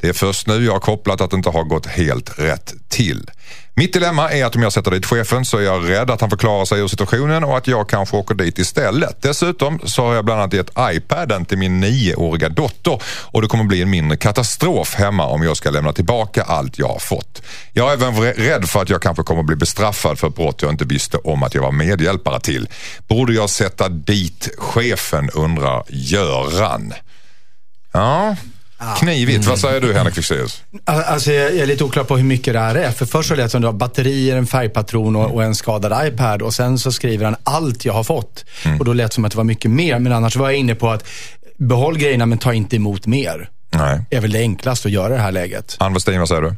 [0.00, 3.30] Det är först nu jag har kopplat att det inte har gått helt rätt till.
[3.78, 6.30] Mitt dilemma är att om jag sätter dit chefen så är jag rädd att han
[6.30, 9.22] förklarar sig ur situationen och att jag kanske åker dit istället.
[9.22, 13.64] Dessutom så har jag bland annat gett iPaden till min nioåriga dotter och det kommer
[13.64, 17.42] bli en mindre katastrof hemma om jag ska lämna tillbaka allt jag har fått.
[17.72, 20.70] Jag är även rädd för att jag kanske kommer bli bestraffad för ett brott jag
[20.70, 22.68] inte visste om att jag var medhjälpare till.
[23.08, 26.94] Borde jag sätta dit chefen undrar Göran.
[27.92, 28.36] Ja,
[28.98, 29.46] knivigt.
[29.46, 30.62] Vad säger du Henrik Fexeus?
[30.84, 32.90] Al- Alltså jag är lite oklar på hur mycket det här är.
[32.90, 36.06] För först så lät det som det var batterier, en färgpatron och, och en skadad
[36.08, 36.42] iPad.
[36.42, 38.44] Och sen så skriver han allt jag har fått.
[38.78, 39.98] Och då lät det som att det var mycket mer.
[39.98, 41.04] Men annars var jag inne på att
[41.56, 43.50] behåll grejerna men ta inte emot mer.
[43.70, 44.00] Nej.
[44.10, 45.76] är väl det enklaste att göra i det här läget.
[45.80, 46.54] Ann Westin, vad säger du?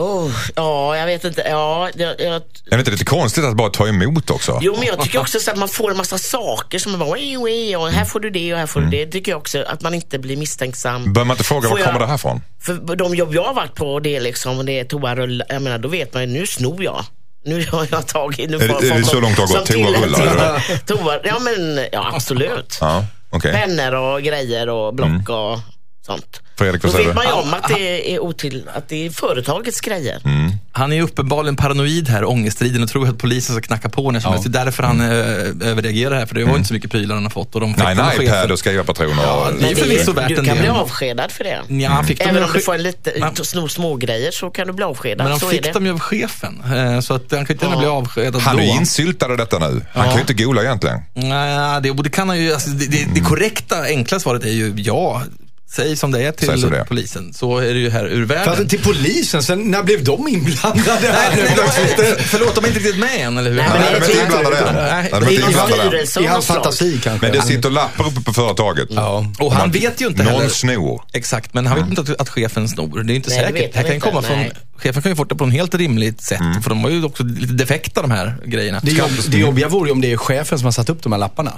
[0.00, 1.42] Oh, ja, jag vet inte.
[1.50, 4.58] Ja, jag, jag, Är det inte lite konstigt att bara ta emot också?
[4.62, 7.38] jo, men jag tycker också så att man får en massa saker som bara, "Oj,
[7.38, 9.06] oj, och här får du det och här får du det.
[9.06, 11.12] tycker jag också att man inte blir misstänksam.
[11.12, 12.40] Bör man inte fråga Får var jag- kommer det här ifrån?
[12.60, 15.78] För de jobb jag har varit på, det är liksom, det är toarull, jag menar,
[15.78, 17.04] då vet man ju, nu snor jag.
[17.44, 18.50] Nu har jag tagit...
[18.50, 19.66] Nu Är det- är det så långt det har gått?
[19.66, 22.78] Toarullar, till- Toa, ja men, ja absolut.
[22.80, 23.52] Ja, okej.
[23.52, 25.58] Pennor och grejer och block och
[26.06, 26.40] sånt.
[26.58, 29.10] Fredrik, Då vad säger vet man ju om att det är, otill, att det är
[29.10, 30.20] företagets grejer.
[30.24, 30.52] Mm.
[30.72, 34.32] Han är uppenbarligen paranoid här, ångestriden, och tror att polisen ska knacka på när som
[34.32, 34.52] helst.
[34.52, 35.06] Det är därför han eh,
[35.70, 37.54] överreagerar här, för det var inte så mycket prylar han har fått.
[37.54, 37.96] Och de fick Mm.
[37.96, 38.24] Nej, chefen.
[38.24, 39.22] iPad och skrivarpatroner.
[39.22, 40.58] Ja, och- det är förvisso värt du kan del.
[40.58, 41.60] bli avskedad för det.
[41.68, 43.32] Ja, han fick dem Även om du får en lite, Ja.
[43.44, 45.24] snor smågrejer så kan du bli avskedad.
[45.28, 47.80] Men är fick dem ju av chefen, eh, så att han kan inte gärna Ja.
[47.80, 49.84] bli avskedad Han är ju insyltad i detta nu.
[49.92, 50.98] Han kan ju inte gola egentligen.
[51.14, 54.50] Nej, det, och det kan han ju, alltså, det, det, det korrekta, enkla svaret är
[54.52, 55.22] ju ja.
[55.72, 58.56] Säg som det är till det polisen, så är det ju här ur världen.
[58.56, 62.20] Fast till polisen, sen, när blev de inblandade här nu plötsligt?
[62.20, 63.56] förlåt, de är inte riktigt med än, eller hur?
[63.56, 64.74] Nej, men Nej, de är är inte typ- inblandade än.
[64.74, 66.24] Nej, de är inte någon inblandade än.
[66.24, 67.26] I hans fantasi kanske.
[67.26, 68.88] Men det sitter lappar uppe på företaget.
[68.90, 69.26] Ja.
[69.38, 70.48] Och han vet ju inte Någon heller.
[70.48, 71.02] snor.
[71.12, 73.02] Exakt, men han vet inte att, chefen snor.
[73.02, 73.74] Det är inte säkert.
[73.74, 74.44] Det kan komma från,
[74.76, 76.40] chefen kan ju få det på en helt rimligt sätt.
[76.40, 76.62] Mm.
[76.62, 78.80] För de var ju också lite defekta de här grejerna.
[78.82, 81.12] Det, jobb, det jobbiga vore ju om det är chefen som har satt upp de
[81.12, 81.50] här lapparna.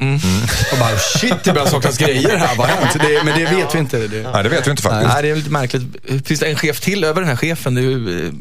[0.73, 2.57] Och bara, shit, det börjar saknas grejer här.
[2.57, 2.93] Vad har hänt?
[3.01, 4.02] Det, men det vet vi inte.
[4.09, 4.31] Det.
[4.33, 5.13] Nej, det vet vi inte faktiskt.
[5.15, 5.83] Nej, det är lite märkligt.
[6.27, 7.75] Finns det en chef till över den här chefen?
[7.75, 8.33] Det är ju eh,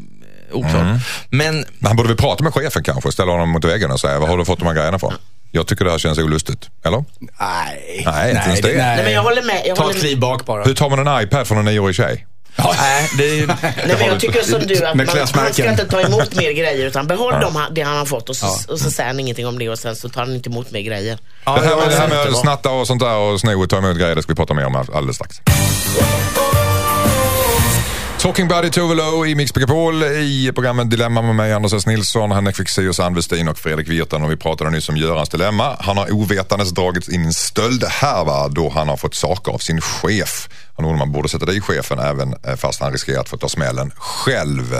[0.52, 0.74] oklart.
[0.74, 0.98] Mm.
[1.30, 4.18] Men Men han borde väl prata med chefen kanske, ställa honom mot väggen och säga,
[4.18, 5.12] vad har du fått de här grejerna från?
[5.50, 6.70] Jag tycker det här känns olustigt.
[6.84, 7.04] Eller?
[7.40, 8.02] Nej.
[8.06, 8.68] Nej, inte ens det.
[8.68, 8.76] nej.
[8.76, 9.62] Nej, men jag håller med.
[9.66, 10.64] Jag Ta håller ett kliv bak bara.
[10.64, 12.26] Hur tar man en iPad från en nioårig tjej?
[12.56, 13.46] Nej, det är ju...
[13.86, 16.86] Nej, men jag tycker som du, att man, han ska inte ta emot mer grejer
[16.86, 19.58] utan behåll dem, det han har fått och så, och så säger han ingenting om
[19.58, 21.18] det och sen så tar han inte emot mer grejer.
[21.44, 23.70] Ja, det här, ja, med, det här med snatta och sånt där och sno och
[23.70, 25.40] ta emot grejer, det ska vi prata mer om alldeles strax.
[28.22, 31.86] Talking Buddy Tove Lo i Mix Megapol i programmet Dilemma med mig Anders S.
[31.86, 34.22] Nilsson, Henrik Fexeus, Ann Westin och Fredrik Virtan.
[34.22, 35.76] Och vi pratade nyss om Görans dilemma.
[35.80, 39.80] Han har ovetandes dragits in i en stöldhärva då han har fått saker av sin
[39.80, 40.48] chef.
[40.76, 43.36] Han undrar om man borde sätta dit chefen även eh, fast han riskerar att få
[43.36, 44.74] ta smällen själv.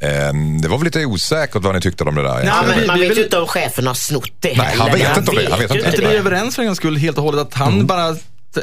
[0.00, 2.28] Ehm, Det var väl lite osäkert vad ni tyckte om det där.
[2.28, 2.78] Ja, egentligen.
[2.78, 5.30] men man vet vill- ju inte om chefen har snott det Nej, han vet inte
[5.30, 5.50] om det.
[5.50, 5.88] Han vet ju inte.
[5.88, 8.16] Är inte vi överens för en gångs skull helt och hållet att han bara,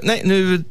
[0.04, 0.64] nej nu,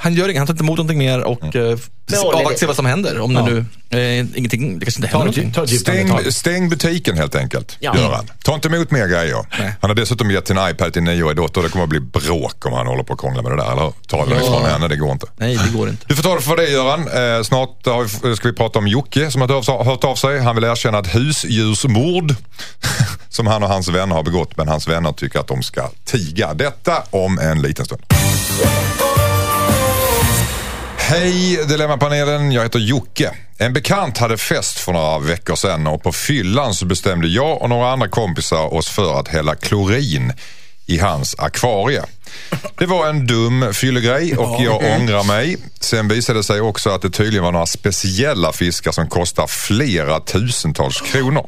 [0.00, 1.78] han gör inget, han tar inte emot någonting mer och mm.
[2.06, 3.20] Behåller avvaktar vad som händer.
[3.20, 5.52] Om det nu, eh, ingenting, det kanske inte händer någonting.
[5.52, 5.66] ta.
[5.66, 7.96] Stäng, stäng butiken helt enkelt, Ja.
[7.98, 8.26] gör han.
[8.44, 9.46] Ta inte emot mer grejer.
[9.58, 9.74] Nej.
[9.80, 11.62] Han har dessutom gett sin iPad till nioårig dotter.
[11.62, 13.72] Det kommer att bli bråk om han håller på att krångla med det där.
[13.72, 15.26] Eller ta den ifrån henne, det går inte.
[15.36, 16.04] Nej, det går inte.
[16.08, 17.00] Du får ta det för det Göran.
[17.00, 20.14] Eh, snart har vi, ska vi prata om Jocke som har hört av- hört av
[20.14, 20.40] sig.
[20.40, 22.34] Han vill erkänna ett husdjursmord
[23.28, 24.56] som han och hans vänner har begått.
[24.56, 26.54] Men hans vänner tycker att de ska tiga.
[26.54, 28.02] Detta om en liten stund.
[31.06, 33.30] Hej Dilemmapanelen, jag heter Jocke.
[33.58, 37.68] En bekant hade fest för några veckor sedan och på fyllan så bestämde jag och
[37.68, 40.32] några andra kompisar oss för att hälla klorin
[40.86, 42.02] i hans akvarie.
[42.84, 45.56] Det var en dum fyllegrej och jag ångrar mig.
[45.80, 50.20] Sen visade det sig också att det tydligen var några speciella fiskar som kostar flera
[50.20, 51.46] tusentals kronor.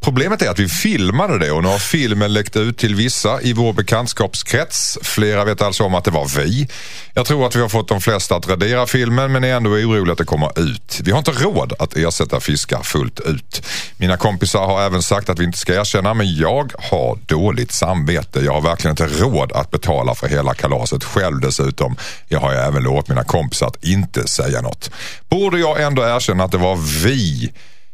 [0.00, 3.52] Problemet är att vi filmade det och nu har filmen läckt ut till vissa i
[3.52, 4.98] vår bekantskapskrets.
[5.02, 6.68] Flera vet alltså om att det var vi.
[7.14, 10.12] Jag tror att vi har fått de flesta att radera filmen men är ändå orolig
[10.12, 11.00] att det kommer ut.
[11.04, 13.66] Vi har inte råd att ersätta fiskar fullt ut.
[13.96, 18.40] Mina kompisar har även sagt att vi inte ska erkänna men jag har dåligt samvete.
[18.40, 21.96] Jag har verkligen inte råd att betala för hela kalaset själv dessutom.
[22.28, 24.90] Jag har ju även lovat mina kompisar att inte säga något.
[25.30, 27.52] Borde jag ändå erkänna att det var vi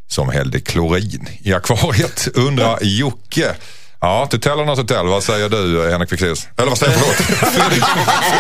[0.09, 3.55] som hällde klorin i akvariet, undrar Jocke.
[4.01, 5.07] Ja, to tell or not to tell.
[5.07, 6.49] Vad säger du Henrik Fexeus?
[6.57, 7.03] Eller vad säger jag?
[7.03, 7.53] Förlåt.
[7.55, 7.85] Fredrik.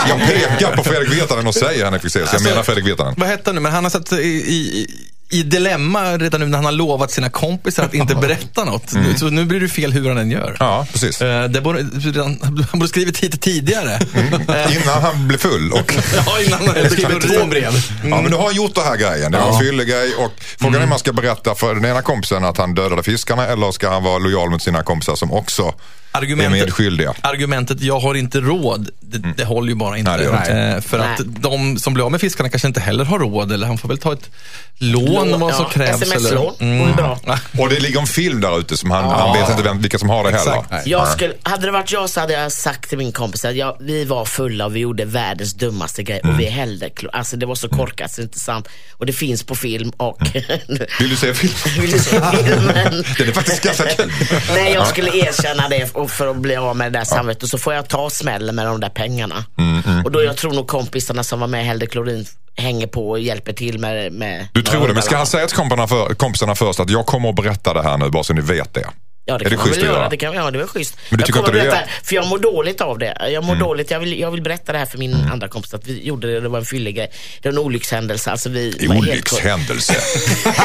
[0.09, 2.27] Jag pekar på Fredrik Virtanen och säger Henrik Fexeus.
[2.27, 3.15] Jag Alltså, menar Fredrik Virtanen.
[3.17, 3.61] Vad hette han nu?
[3.61, 4.87] Men han har satt i, i,
[5.31, 8.91] i dilemma redan nu när han har lovat sina kompisar att inte berätta något.
[9.17, 10.57] Så nu blir det fel hur han än gör.
[10.61, 11.21] Ja, precis.
[11.23, 13.93] Eh, Det borde, redan- han borde skrivit hit tidigare.
[13.95, 15.73] Eh, Innan han blev full.
[15.73, 15.95] Och,
[16.27, 17.73] Ja, innan han Skrivit två brev.
[18.03, 19.33] ja, men nu har han gjort det här grejen.
[19.33, 20.15] Det var en fyllegrej.
[20.15, 23.47] Och frågan är om man ska berätta för den ena kompisen att han dödade fiskarna
[23.47, 25.75] eller ska han vara lojal mot sina kompisar som också
[26.13, 27.15] är Argumentet, medskyldiga.
[27.21, 30.17] argumentet jag har inte råd, det, det håller ju bara inte.
[30.17, 31.09] Nej, det Eh, för Nej.
[31.15, 33.53] att de som blir av med fiskarna kanske inte heller har råd.
[33.53, 34.31] Eller han får väl ta ett
[34.79, 36.03] lån vad som ja, krävs.
[36.03, 37.19] sms-lån eller- vore bra.
[37.59, 40.09] Och det ligger en film där ute som han, han vet inte vem, vilka som
[40.09, 40.65] har det heller.
[40.85, 43.77] Jag skulle, hade det varit jag så hade jag sagt till min kompis att jag,
[43.81, 47.47] vi var fulla och vi gjorde världens dummaste grej och vi hällde klo- Alltså det
[47.47, 48.69] var så korkat så det är inte sant.
[48.93, 50.19] Och det finns på film och...
[51.01, 51.53] Vill du se film?
[51.81, 53.05] Vill du se filmen?
[53.19, 54.13] Den är faktiskt ganska kul.
[54.55, 57.43] Nej, jag skulle erkänna det och för att bli av med det där samvetet.
[57.43, 59.45] Och så får jag ta smällen med de där pengarna.
[59.59, 62.27] Mm, Och då jag tror nog kompisarna som var med hällde klorin
[62.57, 64.13] hänger på och hjälper till med...
[64.13, 67.07] med Du tror det, men ska han säga till kompisarna, för, kompisarna först att jag
[67.07, 68.87] kommer att berätta det här nu bara så ni vet det?
[69.25, 69.97] Ja, det är kan det man väl att göra.
[69.99, 70.09] göra?
[70.09, 70.97] Det kan, ja, det var schysst.
[71.11, 73.29] Men du jag tycker kommer inte det är- För jag mår dåligt av det.
[73.33, 73.91] Jag mår dåligt.
[73.91, 76.41] Jag vill, jag vill berätta det här för min andra kompis att vi gjorde det.
[76.41, 77.11] Det var en fyllegrej.
[77.43, 78.31] Det var en olyckshändelse.
[78.31, 79.95] Alltså vi Olyckshändelse.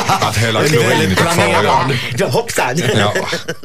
[0.08, 1.16] att hälla klorin i.
[2.18, 2.76] Ja, hoppsan.
[2.98, 3.14] Ja,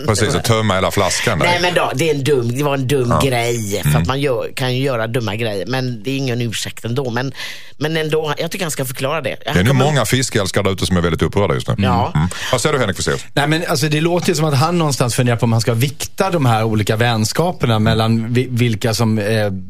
[0.06, 0.34] precis.
[0.34, 1.46] Och tömma hela flaskan där.
[1.46, 3.82] Nej men då, det, är en dum, det var en dum grej.
[3.92, 5.66] För att man gör, kan ju göra dumma grejer.
[5.66, 7.10] Men det är ingen ursäkt ändå.
[7.10, 7.32] Men,
[7.78, 9.36] men ändå, jag tycker han ska förklara det.
[9.44, 11.74] Det är nog många fiskälskare där ute som är väldigt upprörda just nu.
[11.78, 12.12] Ja.
[12.14, 12.28] Mm.
[12.52, 13.24] Vad säger du Henrik Fexeus?
[13.34, 16.30] Nej, men alltså, det låter som att han någonstans funderar på om han ska vikta
[16.30, 19.24] de här olika vänskaperna mellan vi, vilka som eh,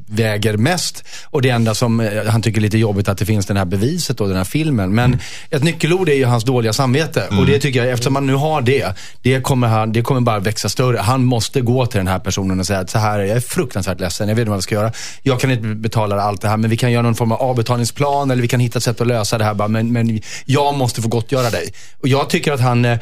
[0.06, 1.04] väger mest.
[1.24, 3.64] Och det enda som eh, han tycker är lite jobbigt att det finns den här
[3.64, 4.94] beviset och den här filmen.
[4.94, 5.18] Men
[5.50, 7.24] ett nyckelord är ju hans dåliga samvete.
[7.38, 10.38] Och det tycker jag, eftersom man nu har det, det kommer, han, det kommer bara
[10.38, 10.98] växa större.
[10.98, 13.40] Han måste gå till den här personen och säga att så här, är jag, är
[13.40, 14.92] fruktansvärt ledsen, jag vet inte vad jag ska göra.
[15.22, 18.30] Jag kan inte betala allt det här, men vi kan göra någon form av avbetalningsplan
[18.30, 19.54] eller vi kan hitta ett sätt att lösa det här.
[19.54, 21.72] Bara, men, men jag måste få gottgöra dig.
[22.00, 22.98] Och jag tycker att han eh,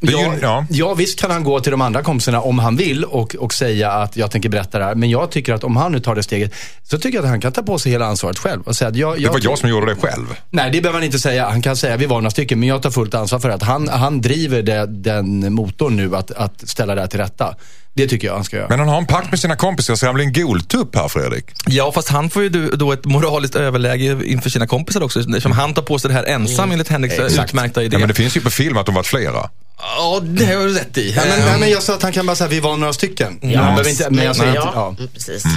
[0.00, 0.66] Ja, ja.
[0.70, 3.92] ja, visst kan han gå till de andra kompisarna om han vill och, och säga
[3.92, 4.94] att jag tänker berätta det här.
[4.94, 7.40] Men jag tycker att om han nu tar det steget så tycker jag att han
[7.40, 8.62] kan ta på sig hela ansvaret själv.
[8.62, 10.26] Och säga att jag, Det jag, var jag som gjorde det själv.
[10.50, 11.48] Nej, det behöver han inte säga.
[11.48, 13.88] Han kan säga vi var några stycken, men jag tar fullt ansvar för att han,
[13.88, 17.54] han driver det, den motorn nu att, att ställa det här till rätta.
[17.96, 18.68] Det tycker jag han ska göra.
[18.68, 21.44] Men han har en pakt med sina kompisar så han blir en goltupp här Fredrik.
[21.66, 25.20] Ja, fast han får ju då- då ett moraliskt överläge inför sina kompisar också.
[25.20, 27.50] Eftersom han tar på sig det här ensam enligt Henriks Exakt.
[27.50, 27.94] utmärkta idé.
[27.94, 29.50] Ja, men det finns ju på film att de varit flera.
[29.78, 31.12] Ja, det har du rätt i.
[31.16, 33.38] Ja, men, nej, men jag sa att han kan bara säga vi var några stycken.
[33.42, 34.94] Ja, han behöver inte, men jag säger ja, inte, ja.
[34.98, 35.44] mm, precis.
[35.44, 35.50] Och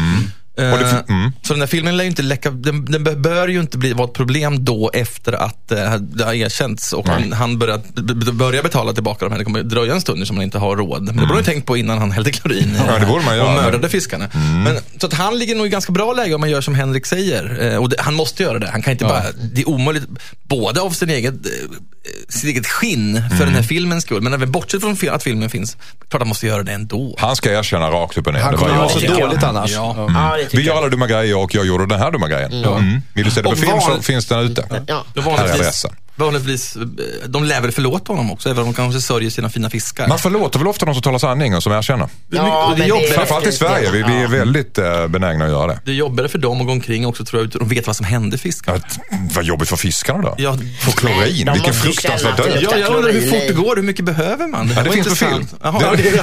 [0.62, 1.32] det- mm.
[1.42, 4.08] Så den här filmen lär ju inte läcka, den, den bör- ju inte bli, vara
[4.08, 8.94] ett problem då efter att eh, det har erkänts och han, han börjar, börjar betala
[8.94, 9.40] tillbaka de här.
[9.40, 11.02] Det kommer dröja en stund som han inte har råd.
[11.04, 13.34] Men det borde han ju tänkt på innan han hällde klorin Ja, det borde man
[13.34, 13.52] och göra.
[13.52, 13.64] Mm.
[13.64, 14.30] mördade fiskarna.
[14.64, 17.06] Men, så att han ligger nog i ganska bra läge om man gör som Henrik
[17.06, 17.72] säger.
[17.72, 18.70] Eh, och det, han måste göra det.
[18.72, 20.04] Han kan inte bara, det är omöjligt,
[20.44, 21.52] både av sin eget, eh,
[22.30, 23.46] sitt eget skinn för Mm.
[23.46, 25.78] den här filmens skull, men även bortsett från att filmen finns,
[26.10, 27.16] klart han måste göra det ändå.
[27.20, 28.40] Han ska erkänna rakt upp och ner.
[28.42, 29.72] Han kommer må så dåligt annars.
[29.72, 29.96] Ja.
[29.98, 30.38] Ja.
[30.54, 32.54] Vi gör alla dumma grejer och jag gjorde den här dumma grejen.
[32.64, 33.02] Mm.
[33.14, 34.84] Vill du se det på film så finns den ute.
[34.88, 35.06] Ja.
[35.16, 35.92] Här är adressen.
[36.20, 36.78] Vanligtvis,
[37.28, 40.08] de lär väl förlåta honom också, även om de kanske sörjer sina fina fiskar.
[40.08, 42.08] Man förlåter väl ofta de som talar sanning och som erkänner.
[42.30, 43.14] Ja, det är jobbigt.
[43.14, 43.92] Framförallt i Sverige.
[43.92, 44.28] Vi, vi är Ja.
[44.28, 45.80] väldigt eh, benägna att göra det.
[45.86, 48.06] Det är jobbigare för dem att gå omkring också, tror jag, de vet vad som
[48.06, 48.78] hände fiskarna.
[48.78, 49.00] Att,
[49.36, 50.36] vad jobbigt för fiskarna då.
[50.38, 52.60] Ja, Få klorin, de vilken fruktansvärd att död.
[52.62, 54.68] Ja, jag undrar hur fort det går, hur mycket behöver man?
[54.68, 55.48] Det, här det finns på film.
[55.64, 56.16] Jaha, Det-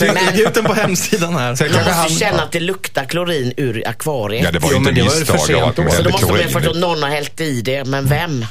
[0.00, 0.12] ja.
[0.12, 1.54] Lägg ut den på hemsidan här.
[1.54, 4.44] Sen måste han, känna att det luktar klorin ur akvariet.
[4.44, 7.02] Ja, det var ju inte misstag att så då måste man ju förstå att någon
[7.02, 8.46] har hällt i det, men vem?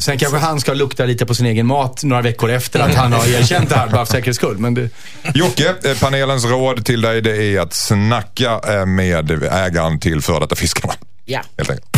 [0.00, 3.12] Sen kanske han ska lukta lite på sin egen mat några veckor efter att han
[3.12, 4.58] har erkänt det här, bara för säkerhets skull.
[4.58, 4.90] Men det,
[5.34, 10.40] Jocke, eh, panelens råd till dig det är att snacka eh, med ägaren till före
[10.40, 10.94] detta fiskarna.
[11.24, 11.40] Ja.
[11.56, 11.88] Helt enkelt.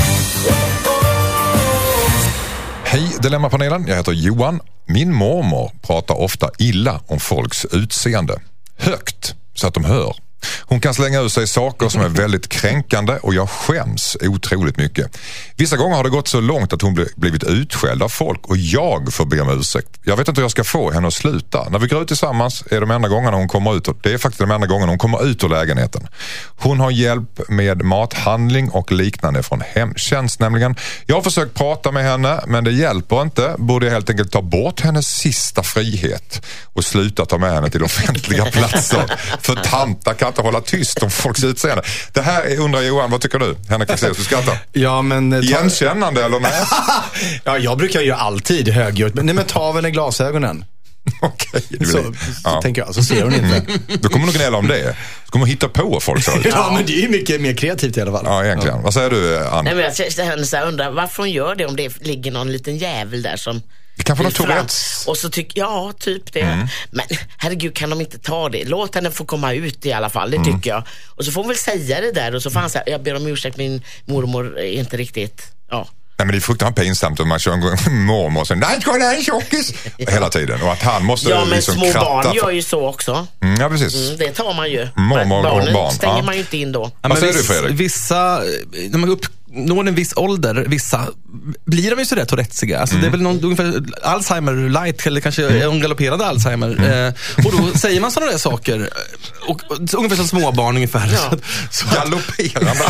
[2.84, 4.60] Hej Dilemmapanelen, jag heter Johan.
[4.86, 8.40] Min mormor pratar ofta illa om folks utseende.
[8.78, 10.14] Högt, så att de hör.
[10.60, 15.16] Hon kan slänga ur sig saker som är väldigt kränkande och jag skäms otroligt mycket.
[15.56, 18.56] Vissa gånger har det gått så långt att hon bli- blivit utskälld av folk och
[18.56, 19.88] jag får be om ursäkt.
[20.04, 21.68] Jag vet inte hur jag ska få henne att sluta.
[21.68, 24.40] När vi går ut tillsammans är de enda gångerna hon kommer ut, det är faktiskt
[24.40, 26.08] de enda gångerna hon kommer ut ur lägenheten.
[26.58, 30.76] Hon har hjälp med mathandling och liknande från hemtjänst nämligen.
[31.06, 33.54] Jag har försökt prata med henne men det hjälper inte.
[33.58, 37.82] Borde jag helt enkelt ta bort hennes sista frihet och sluta ta med henne till
[37.90, 39.16] offentliga platser.
[39.40, 41.82] För tantar kan inte hålla tyst om folks utseende.
[42.12, 43.56] Det här är, undrar Johan, vad tycker du?
[43.68, 44.58] Henrik Fexeus, du skrattar.
[44.72, 45.32] ja, men...
[45.32, 46.62] eh, ta- Igenkännande eller nej?
[47.44, 49.14] ja, jag brukar ju alltid högljutt.
[49.14, 50.64] Nej, men ta väl glasögonen.
[51.22, 52.12] Okej, det Så, så
[52.44, 52.62] ja.
[52.62, 53.62] tänker jag, så ser hon inte.
[54.00, 54.96] Då kommer hon gnälla om det.
[55.26, 56.30] Så kommer hon hitta på folk så.
[56.44, 58.22] Ja, men det är ju mycket mer kreativt i alla fall.
[58.26, 58.82] Ja, egentligen.
[58.82, 59.64] Vad säger du, Ann?
[59.64, 62.52] Nej, men jag känner så här, undrar varför hon gör det om det ligger någon
[62.52, 63.62] liten jävel där som
[63.96, 64.32] Det kanske någon.
[64.32, 65.04] Tourettes.
[65.06, 66.40] Och så tycker ja, typ det.
[66.40, 66.66] Mm.
[66.90, 67.04] Men
[67.38, 68.64] herregud, kan de inte ta det?
[68.64, 70.52] Låt henne få komma ut i alla fall, det Mm.
[70.56, 70.82] tycker jag.
[71.08, 73.16] Och så får hon väl säga det där och så får han säga, jag ber
[73.16, 75.88] om ursäkt, min mormor är inte riktigt, ja.
[76.20, 77.70] Nej, men det är fruktansvärt pinsamt om man kör en gång
[78.06, 80.62] mormor och sen nej, kolla en tjockis hela tiden.
[80.62, 82.00] Och att han måste Ja, men liksom små kratta.
[82.06, 83.26] barn för- gör ju så också.
[83.42, 83.94] Mm, ja, precis.
[84.06, 84.88] Mm, det tar man ju.
[84.96, 86.22] Mormor och Barnen barn, stänger ja.
[86.22, 86.82] man ju inte in då.
[87.02, 87.80] Ja, Vad men du, Fredrik?
[87.80, 88.42] Vissa,
[88.90, 89.10] när man
[89.50, 91.06] uppnår en viss ålder, vissa,
[91.64, 92.80] blir de ju sådär tourettsiga.
[92.80, 96.68] Alltså det är väl någon, ungefär Alzheimer light, eller kanske en galopperande Alzheimer.
[97.06, 98.88] Eh, och då säger man sådana där saker.
[99.48, 101.08] Och, och, ungefär som småbarn ungefär.
[101.12, 101.18] Ja.
[101.18, 102.84] Så, att- så, Galopperande.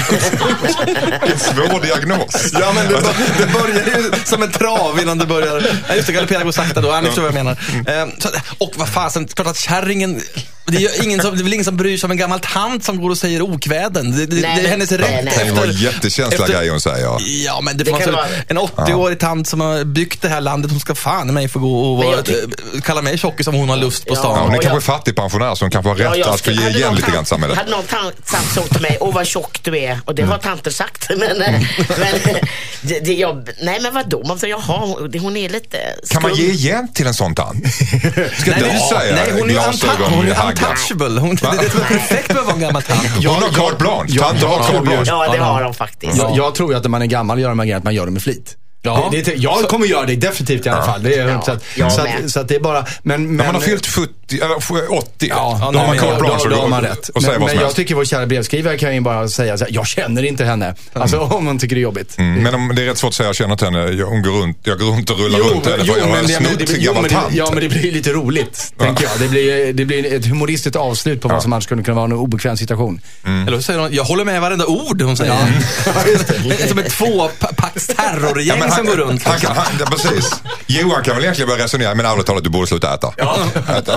[1.23, 2.51] Vilken svår diagnos.
[2.53, 3.01] Ja, men det,
[3.39, 5.67] det börjar ju som en trav innan det börjar.
[5.89, 6.89] Ja, just det, galoppera går sakta då.
[6.89, 7.57] Ja, ni förstår vad jag menar.
[8.03, 10.21] Eh, så, och vad fasen, klart att kärringen,
[10.71, 12.85] det är, ingen som, det är väl ingen som bryr sig om en gammal tant
[12.85, 14.17] som går och säger okväden.
[14.17, 15.11] Det, det, Nej, det är hennes nej, rätt.
[15.25, 15.25] nej.
[15.39, 17.17] Det kan vara efter- jättekänsliga efter- grejer hon säger.
[17.45, 20.71] Ja, men det, Det får man en 80-årig tant som har byggt det här landet,
[20.71, 23.69] hon ska fan i mig få gå och tyck- eh, kalla mig tjockis om hon
[23.69, 24.19] har lust på Ja.
[24.19, 24.37] stan.
[24.37, 26.69] Ja, hon är kanske jag- fattigpensionär så hon kanske har rätt jag att få ge
[26.69, 27.57] igen någon lite grann till samhället.
[27.59, 30.01] Hade någon tant sagt så till mig, åh vad tjock du är.
[30.05, 31.09] Och det har tanter sagt.
[31.19, 31.53] Men, eh,
[31.99, 32.35] men
[32.81, 34.23] det, det, jag, nej men vadå?
[34.27, 36.45] Man säger, jaha, det- hon är lite Kan man skum.
[36.45, 37.67] ge igen till en sån tant?
[38.39, 40.35] Ska du säga nej, hon är ju glasögon hon är?
[40.69, 41.21] Untouchable.
[41.21, 43.01] Hon, det är det är perfekt med att vara en gammal tant.
[43.27, 44.07] Hon har carte blanche.
[44.09, 45.05] Ja, Tanter har carte blanche.
[45.07, 46.17] Ja, det har de faktiskt.
[46.19, 47.95] Jag, jag tror ju att när man är gammal gör de här grejerna att man
[47.95, 48.57] gör det med flit.
[48.83, 49.09] Ja.
[49.13, 51.03] Det, det, jag kommer göra det definitivt i alla fall.
[51.03, 52.25] Det är, Ja, så, att, jag så, med.
[52.25, 52.87] att, så att det är bara...
[53.03, 56.21] Men, men, När man har fyllt 70, eller 80, Ja, då då, har man carte
[56.21, 57.09] blanche då, och då har går- man rätt.
[57.09, 59.87] och Men, men jag tycker vår kära brevskrivare kan ju bara säga så här, jag
[59.87, 60.75] känner inte henne.
[60.93, 62.19] Alltså om man tycker det är jobbigt.
[62.19, 64.23] Mm, Men om det är rätt svårt att säga, jag känner inte henne, jag, hon
[64.23, 66.41] går runt, jag går runt och rullar runt henne jo, för jag har men det-
[66.41, 67.35] men snott jo, gammal men det- tant.
[67.35, 69.13] Ja, men det blir lite roligt, tänker jag.
[69.21, 72.13] Det blir, det blir ett humoristiskt avslut på vad som annars skulle kunna vara en
[72.13, 73.01] obekväm situation.
[73.47, 75.33] Eller så säger hon, jag håller med varenda ord hon säger.
[75.87, 75.93] Ja.
[76.69, 77.87] Som ett tvåpacks
[78.71, 79.23] men som går runt.
[79.27, 80.43] Han, kan- han, ja, precis.
[80.67, 83.09] Johan kan väl egentligen börja resonera, men ärligt talat, du borde sluta äta.
[83.79, 83.95] Äta.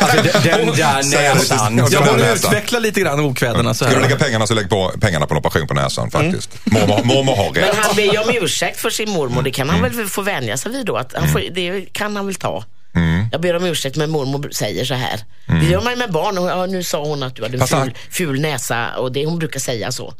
[0.00, 1.78] Alltså, den, den där näsan.
[1.78, 4.92] Ja, Jag borde utveckla lite grann okväderna så Ska du lägga pengarna så lägg på
[5.00, 6.50] pengarna på en operation på näsan faktiskt.
[6.64, 7.76] Mormor, mormor har Men rätt.
[7.76, 9.42] han ber om ursäkt för sin mormor.
[9.42, 9.96] Det kan han Mm.
[9.96, 10.96] väl få vänja sig vid då?
[10.96, 12.64] Att han får, det kan han väl ta.
[12.94, 13.28] Mm.
[13.32, 15.20] Jag ber om ursäkt men mormor säger så här.
[15.46, 16.38] Det gör man ju med barn.
[16.38, 19.24] Och, ja, nu sa hon att du hade en han- ful, ful näsa och det
[19.26, 20.14] hon brukar säga så.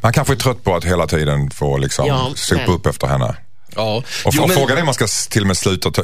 [0.00, 3.06] Man kanske är trött på att hela tiden få liksom Ja, sopa men- upp efter
[3.06, 3.36] henne.
[3.76, 4.02] Ja.
[4.24, 6.02] Och Jo, men- frågan är om man ska till och med sluta ta,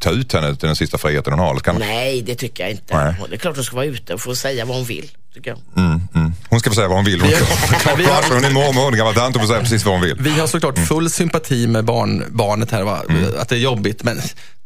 [0.00, 1.50] ta ut henne till den sista friheten hon har.
[1.50, 2.96] Eller kan, Nej, det tycker jag inte.
[3.04, 3.14] Nej.
[3.28, 5.10] Det är klart hon ska vara ute och få säga vad hon vill.
[5.34, 5.58] Tycker jag.
[6.48, 7.20] Hon ska få säga vad hon vill.
[7.20, 9.60] Hon, Vi har- vi har- hon är mormor, hon är gammal tant, hon får säga
[9.62, 10.16] precis vad hon vill.
[10.20, 13.02] Vi har såklart full sympati med barn, barnet här, va?
[13.38, 14.02] att det är jobbigt.
[14.02, 14.20] Men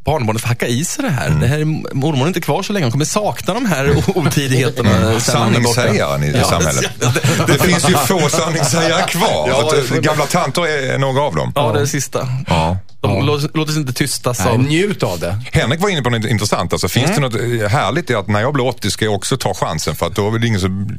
[0.05, 1.31] barnbarnet får hacka i sig det här.
[1.31, 2.85] Det här är, mormor är inte kvar så länge.
[2.85, 4.91] Hon kommer sakna de här otidigheterna.
[5.01, 5.21] borta.
[5.21, 6.85] Sanningssägaren i Ja, samhället.
[7.47, 9.49] det- Det finns ju få sanningssägare kvar.
[9.49, 11.53] Ja, det- gamla tanter är några av dem.
[11.55, 12.29] Ja, det är det sista.
[12.49, 12.79] Ja.
[13.01, 14.59] De låt, låt oss inte tystas av...
[14.59, 15.39] njut av det.
[15.53, 16.73] Henrik var inne på något intressant.
[16.73, 19.37] Alltså, finns det något eh, härligt i att när jag blir 80 ska jag också
[19.37, 19.95] ta chansen?
[19.95, 20.99] För att då är det ingen som,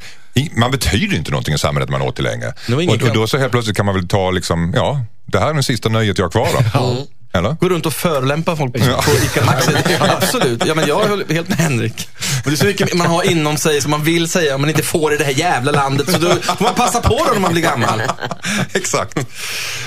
[0.56, 2.53] man betyder inte någonting i samhället när man är 80 längre.
[2.68, 5.49] Det Och, och då så helt plötsligt kan man väl ta liksom, ja, det här
[5.49, 6.97] är den sista nöjet jag har kvar då.
[7.38, 7.52] Eller?
[7.62, 9.02] Gå runt och förelämpa folk på, Ja.
[9.02, 9.72] på ICA Maxi.
[10.00, 10.64] Absolut.
[10.66, 12.10] Ja, men jag är helt med Henrik.
[12.46, 14.84] Och det är så mycket man har inom sig som man vill säga, men inte
[14.84, 16.12] får i det här jävla landet.
[16.12, 18.02] Så då får man passa på då när man blir gammal.
[18.74, 19.18] Exakt.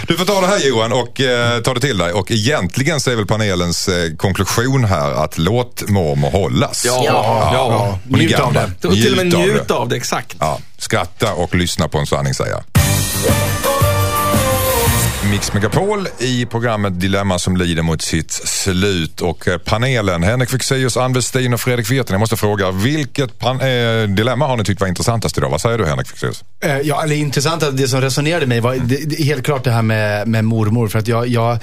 [0.07, 2.13] Du får ta det här Johan och eh, ta det till dig.
[2.13, 6.83] Och egentligen så är väl panelens eh, konklusion här att låt mormor hållas.
[6.87, 7.51] Ja, Ja.
[7.53, 7.99] ja.
[8.19, 8.71] Njut av gammal.
[8.85, 9.53] Och till och med Njut av det.
[9.53, 10.37] njut av det, exakt.
[10.41, 12.63] Ja, skratta och lyssna på en sanningssägare.
[15.31, 19.21] Mix Megapol i programmet Dilemma som lider mot sitt slut.
[19.21, 22.13] Och eh, panelen, Henrik Fexeus, Ann Westin och Fredrik Virtanen.
[22.15, 25.51] Jag måste fråga, vilket pan- eh, dilemma har ni tyckt var intressantast idag?
[25.51, 26.45] Vad säger du Henrik Fexeus?
[26.65, 29.83] Eh, Ja, eller intressanta, det som resonerade mig var det, det, helt klart det här
[29.83, 30.89] med, med mormor.
[30.89, 31.59] För att jag, jag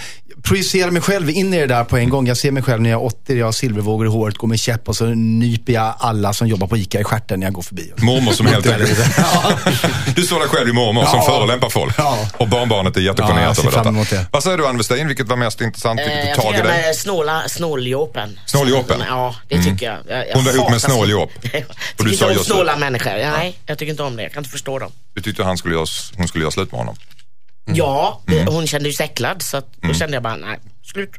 [0.45, 2.27] projicerar mig själv in i det där på en gång.
[2.27, 4.59] Jag ser mig själv när jag är 80, jag har silvervågor i håret, går med
[4.59, 7.61] käpp och så nyper jag alla som jobbar på ICA i stjärten när jag går
[7.61, 7.91] förbi.
[7.97, 8.99] Mormor som helt enkelt...
[10.15, 11.25] Du står där själv i mormor som Ja.
[11.25, 11.95] förolämpar folk.
[11.97, 12.17] Ja.
[12.37, 14.15] Och barnbarnet är Ja, jättegenerat ser över detta.
[14.15, 14.25] det.
[14.31, 15.07] Vad säger du Ann Westin?
[15.07, 15.99] Vilket var mest intressant?
[15.99, 16.81] Eh, Vilket jag tog tycker dig?
[16.85, 18.39] med snåla, snåljåpen.
[18.45, 19.03] Snåljåpen?
[19.09, 19.97] Ja, det tycker jag.
[20.17, 21.31] jag, jag Hon var ihop med snåljåp.
[21.43, 21.51] jag
[21.97, 22.43] tycker inte om det.
[22.43, 23.11] snåla människor.
[23.11, 24.23] Nej, jag tycker inte om det.
[24.23, 24.91] Jag kan inte förstå dem.
[25.13, 25.85] Du tyckte han skulle göra,
[26.17, 26.95] hon skulle göra slut med honom?
[27.65, 28.47] Ja, Mm.
[28.47, 31.09] hon kände sig äcklad så att då kände jag bara, nej, slut.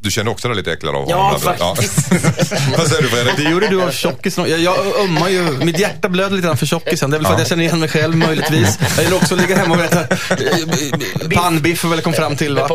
[0.00, 0.02] Mm.
[0.02, 1.40] Du kände också dig lite äcklad av Ja, honom?
[1.42, 1.56] eller?
[1.56, 2.12] faktiskt.
[2.78, 3.36] Vad säger du Fredrik?
[3.36, 4.50] Det gjorde du av tjockisen.
[4.50, 7.10] Jag, jag ömmar ju, mitt hjärta blöder lite grann för tjockisen.
[7.10, 8.78] Det är väl för att jag känner igen mig själv möjligtvis.
[8.96, 12.68] Jag vill också ligga hemma och äta eh, pannbiff väl kom fram till va.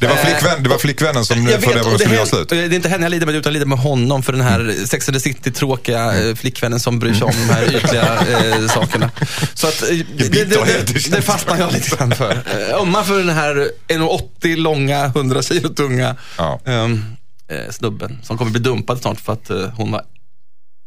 [0.00, 2.30] Det var, flickvän, det var flickvännen som Jag funderade på om skulle det, göra är,
[2.30, 2.48] slut.
[2.48, 4.74] det är inte henne jag lider med, utan jag lider med honom för den här
[4.86, 9.10] Sex and the City-tråkiga eh, flickvännen som bryr sig om de här ytliga eh, sakerna.
[9.54, 11.16] Så att, eh, det, det, det, känner.
[11.16, 12.38] det fastnar jag lite grann för.
[12.80, 16.60] Ömmar för den här 1,80 långa, 100 kilo tunga Ja.
[16.68, 17.16] Ehm,
[17.50, 20.02] eh, snubben som kommer bli dumpad snart för att eh, hon var...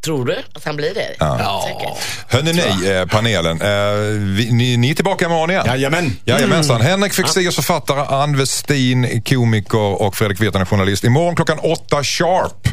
[0.05, 1.15] Tror du att han blir det?
[1.19, 1.63] Ja.
[1.67, 1.97] Säkert.
[2.27, 3.61] Hörrni ni, eh, panelen.
[3.61, 3.93] Eh,
[4.37, 5.63] vi, ni, ni är tillbaka imorgon igen?
[5.67, 6.17] Jajamän.
[6.25, 6.81] Jajamensan.
[6.81, 11.03] Henrik Fexeus författare, Ann Westin komiker och Fredrik Virtanen journalist.
[11.03, 12.67] Imorgon klockan åtta sharp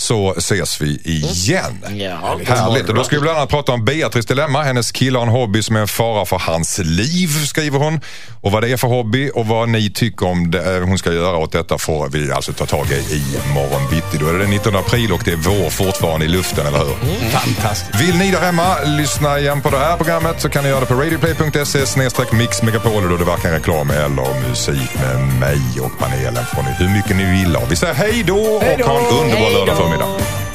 [0.00, 1.84] så ses vi igen.
[1.88, 2.38] Ja.
[2.46, 2.88] Härligt.
[2.88, 4.62] Och då ska vi bland annat prata om Beatrice dilemma.
[4.62, 8.00] Hennes kille har en hobby som är en fara för hans liv, skriver hon.
[8.40, 11.12] Och vad det är för hobby och vad ni tycker om det, eh, hon ska
[11.12, 14.18] göra åt detta får vi alltså ta tag i i morgon bitti.
[14.20, 17.30] Då är det den 19 april och det är vår fortfarande i luften, eller hur?
[17.30, 18.00] Fantastiskt.
[18.00, 20.86] Vill ni där hemma lyssna igen på det här programmet så kan ni göra det
[20.86, 26.62] på radioplay.se snedstreck mixmegapol då det varken reklam eller musik med mig och panelen får
[26.62, 27.64] ni hur mycket ni vill ha.
[27.70, 29.89] Vi säger hej då och ha en underbar Hej då.
[29.90, 30.49] middag.